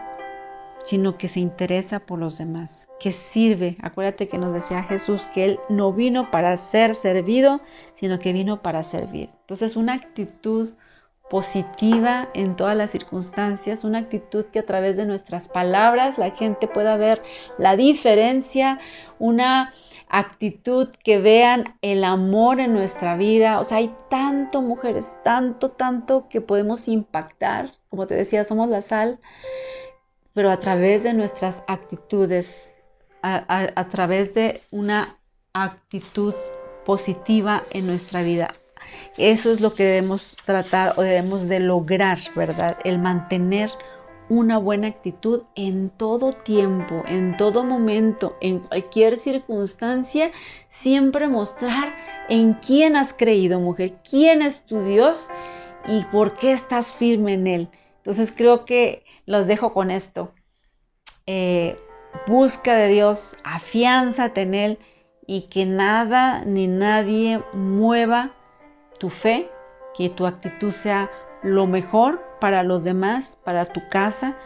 sino 0.84 1.18
que 1.18 1.28
se 1.28 1.40
interesa 1.40 2.00
por 2.00 2.20
los 2.20 2.38
demás, 2.38 2.88
que 3.00 3.12
sirve. 3.12 3.78
Acuérdate 3.82 4.28
que 4.28 4.38
nos 4.38 4.54
decía 4.54 4.84
Jesús 4.84 5.28
que 5.34 5.46
Él 5.46 5.60
no 5.70 5.94
vino 5.94 6.32
para 6.32 6.56
ser 6.58 6.96
servido, 6.96 7.62
sino 7.94 8.20
que 8.20 8.34
vino 8.34 8.62
para 8.62 8.84
servir. 8.84 9.30
Entonces, 9.42 9.76
una 9.76 9.94
actitud 9.94 10.74
positiva 11.30 12.28
en 12.34 12.56
todas 12.56 12.76
las 12.76 12.92
circunstancias, 12.92 13.84
una 13.84 14.00
actitud 14.00 14.46
que 14.46 14.60
a 14.60 14.66
través 14.66 14.98
de 14.98 15.06
nuestras 15.06 15.48
palabras 15.48 16.18
la 16.18 16.32
gente 16.32 16.68
pueda 16.68 16.98
ver 16.98 17.22
la 17.58 17.76
diferencia, 17.76 18.80
una 19.20 19.72
actitud 20.10 20.90
que 21.04 21.20
vean 21.20 21.76
el 21.84 22.04
amor 22.04 22.60
en 22.60 22.74
nuestra 22.74 23.16
vida. 23.16 23.60
O 23.60 23.64
sea, 23.64 23.78
hay 23.78 23.94
tanto 24.10 24.64
mujeres, 24.64 25.14
tanto, 25.24 25.70
tanto 25.70 26.28
que 26.30 26.42
podemos 26.42 26.88
impactar. 26.88 27.74
Como 27.90 28.08
te 28.08 28.16
decía, 28.16 28.44
somos 28.44 28.68
la 28.70 28.82
sal 28.82 29.20
pero 30.34 30.52
a 30.52 30.60
través 30.60 31.04
de 31.04 31.14
nuestras 31.14 31.64
actitudes, 31.68 32.78
a, 33.22 33.88
través 33.90 34.34
de 34.34 34.62
una 34.72 35.18
actitud 35.54 36.34
positiva 36.86 37.64
en 37.72 37.88
nuestra 37.88 38.22
vida. 38.24 38.54
Eso 39.18 39.52
es 39.52 39.60
lo 39.60 39.74
que 39.74 39.84
debemos 39.84 40.36
tratar 40.46 40.94
o 40.98 41.02
debemos 41.02 41.48
de 41.48 41.60
lograr, 41.60 42.20
¿verdad? 42.36 42.78
El 42.84 43.00
mantener 43.00 43.70
una 44.30 44.60
buena 44.60 44.88
actitud 44.88 45.44
en 45.56 45.90
todo 45.90 46.32
tiempo, 46.32 47.04
en 47.08 47.36
todo 47.36 47.64
momento, 47.64 48.38
en 48.42 48.60
cualquier 48.60 49.18
circunstancia, 49.18 50.32
siempre 50.70 51.28
mostrar 51.28 51.96
en 52.30 52.54
quién 52.54 52.96
has 52.96 53.12
creído, 53.12 53.60
mujer, 53.60 53.96
quién 54.08 54.42
es 54.42 54.66
tu 54.66 54.84
Dios 54.84 55.30
y 55.88 56.04
por 56.06 56.34
qué 56.34 56.52
estás 56.52 56.94
firme 56.94 57.34
en 57.34 57.48
Él. 57.48 57.70
Entonces 58.00 58.34
creo 58.36 58.66
que 58.66 59.04
los 59.26 59.48
dejo 59.48 59.74
con 59.74 59.92
esto. 59.92 60.34
Eh, 61.26 61.78
busca 62.28 62.76
de 62.76 62.88
Dios, 62.88 63.38
afiánzate 63.44 64.42
en 64.42 64.54
Él 64.56 64.80
y 65.28 65.44
que 65.44 65.66
nada 65.66 66.44
ni 66.46 66.68
nadie 66.68 67.44
mueva 67.54 68.32
tu 69.00 69.10
fe, 69.10 69.50
que 69.96 70.10
tu 70.10 70.26
actitud 70.26 70.72
sea 70.72 71.12
lo 71.44 71.68
mejor 71.68 72.22
para 72.40 72.64
los 72.64 72.84
demás, 72.84 73.38
para 73.44 73.66
tu 73.66 73.82
casa, 73.90 74.38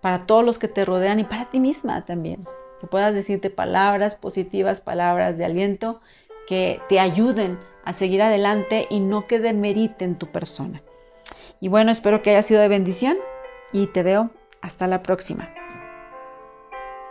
para 0.00 0.26
todos 0.26 0.44
los 0.44 0.58
que 0.58 0.68
te 0.68 0.84
rodean 0.84 1.20
y 1.20 1.24
para 1.24 1.48
ti 1.48 1.60
misma 1.60 2.04
también. 2.04 2.42
Que 2.80 2.86
puedas 2.86 3.14
decirte 3.14 3.50
palabras 3.50 4.14
positivas, 4.14 4.80
palabras 4.80 5.38
de 5.38 5.44
aliento 5.44 6.00
que 6.46 6.80
te 6.88 6.98
ayuden 6.98 7.58
a 7.84 7.92
seguir 7.92 8.22
adelante 8.22 8.86
y 8.90 9.00
no 9.00 9.26
que 9.26 9.38
demeriten 9.38 10.16
tu 10.16 10.26
persona. 10.26 10.82
Y 11.60 11.68
bueno, 11.68 11.90
espero 11.92 12.22
que 12.22 12.30
haya 12.30 12.42
sido 12.42 12.60
de 12.60 12.68
bendición 12.68 13.18
y 13.72 13.88
te 13.88 14.02
veo 14.02 14.30
hasta 14.62 14.86
la 14.86 15.02
próxima. 15.02 15.59